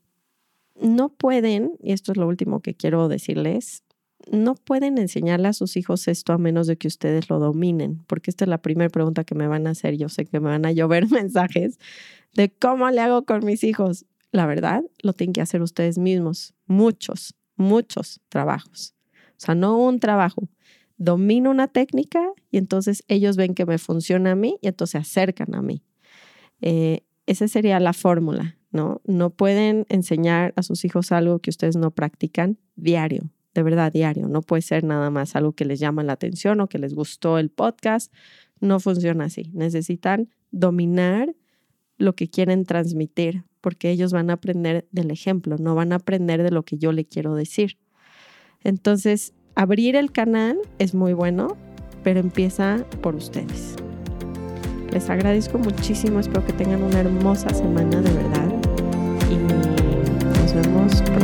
no 0.81 1.11
pueden, 1.11 1.73
y 1.79 1.93
esto 1.93 2.13
es 2.13 2.17
lo 2.17 2.27
último 2.27 2.61
que 2.61 2.75
quiero 2.75 3.09
decirles, 3.09 3.85
no 4.31 4.55
pueden 4.55 4.97
enseñarle 4.97 5.49
a 5.49 5.53
sus 5.53 5.77
hijos 5.77 6.09
esto 6.09 6.33
a 6.33 6.39
menos 6.39 6.67
de 6.69 6.79
que 6.79 6.89
ustedes 6.89 7.29
lo 7.29 7.39
dominen, 7.39 8.03
porque 8.07 8.31
esta 8.31 8.47
es 8.47 8.49
la 8.49 8.63
primera 8.63 8.89
pregunta 8.89 9.25
que 9.25 9.35
me 9.35 9.47
van 9.47 9.67
a 9.67 9.73
hacer. 9.73 9.99
Yo 9.99 10.09
sé 10.09 10.25
que 10.25 10.41
me 10.41 10.49
van 10.49 10.65
a 10.65 10.73
llover 10.73 11.07
mensajes 11.11 11.79
de 12.33 12.51
cómo 12.51 12.89
le 12.89 13.03
hago 13.03 13.27
con 13.27 13.45
mis 13.45 13.63
hijos. 13.63 14.07
La 14.31 14.47
verdad, 14.47 14.85
lo 15.03 15.13
tienen 15.13 15.35
que 15.35 15.43
hacer 15.43 15.61
ustedes 15.61 15.99
mismos, 15.99 16.55
muchos, 16.67 17.35
muchos 17.57 18.23
trabajos. 18.31 18.95
Sea, 19.43 19.55
no 19.55 19.77
un 19.79 19.99
trabajo. 19.99 20.49
Domino 20.97 21.51
una 21.51 21.69
técnica 21.69 22.23
y 22.51 22.59
entonces 22.59 23.03
ellos 23.09 23.37
ven 23.37 23.55
que 23.55 23.67
me 23.67 23.79
funciona 23.79 24.33
a 24.33 24.35
mí 24.37 24.59
y 24.63 24.69
entonces 24.69 24.93
se 24.93 24.99
acercan 25.21 25.55
a 25.55 25.63
mí. 25.63 25.83
Eh, 26.61 27.01
esa 27.27 27.49
sería 27.49 27.81
la 27.81 27.93
fórmula, 27.93 28.57
¿no? 28.71 29.01
No 29.05 29.31
pueden 29.31 29.85
enseñar 29.89 30.53
a 30.57 30.63
sus 30.63 30.85
hijos 30.85 31.11
algo 31.11 31.41
que 31.41 31.51
ustedes 31.51 31.77
no 31.77 31.91
practican 31.91 32.59
diario, 32.77 33.31
de 33.55 33.63
verdad, 33.63 33.93
diario. 33.93 34.29
No 34.29 34.43
puede 34.43 34.63
ser 34.63 34.85
nada 34.85 35.11
más 35.11 35.35
algo 35.35 35.53
que 35.53 35.65
les 35.65 35.81
llama 35.81 36.05
la 36.05 36.13
atención 36.13 36.61
o 36.61 36.69
que 36.69 36.79
les 36.79 36.95
gustó 36.95 37.39
el 37.39 37.51
podcast. 37.51 38.13
No 38.61 38.79
funciona 38.79 39.25
así. 39.25 39.51
Necesitan 39.53 40.31
dominar 40.53 41.35
lo 41.99 42.15
que 42.15 42.29
quieren 42.29 42.65
transmitir, 42.65 43.45
porque 43.61 43.91
ellos 43.91 44.13
van 44.13 44.31
a 44.31 44.35
aprender 44.35 44.87
del 44.93 45.11
ejemplo, 45.11 45.57
no 45.59 45.75
van 45.75 45.93
a 45.93 45.97
aprender 45.97 46.43
de 46.43 46.51
lo 46.51 46.65
que 46.65 46.79
yo 46.79 46.93
le 46.93 47.07
quiero 47.07 47.35
decir. 47.35 47.79
Entonces, 48.65 49.33
abrir 49.55 49.97
el 49.97 50.13
canal 50.13 50.59
es 50.79 50.95
muy 50.95 51.13
bueno, 51.13 51.57
pero 52.03 52.21
empieza 52.21 52.85
por 53.01 53.15
ustedes. 53.15 53.77
Les 54.93 55.09
agradezco 55.09 55.59
muchísimo, 55.59 56.21
espero 56.21 56.45
que 56.45 56.53
tengan 56.53 56.83
una 56.83 57.01
hermosa 57.01 57.49
semana 57.55 58.01
de 58.01 58.11
verdad 58.13 58.53
y 59.31 59.37
nos 60.39 60.55
vemos 60.55 61.03
pronto. 61.03 61.22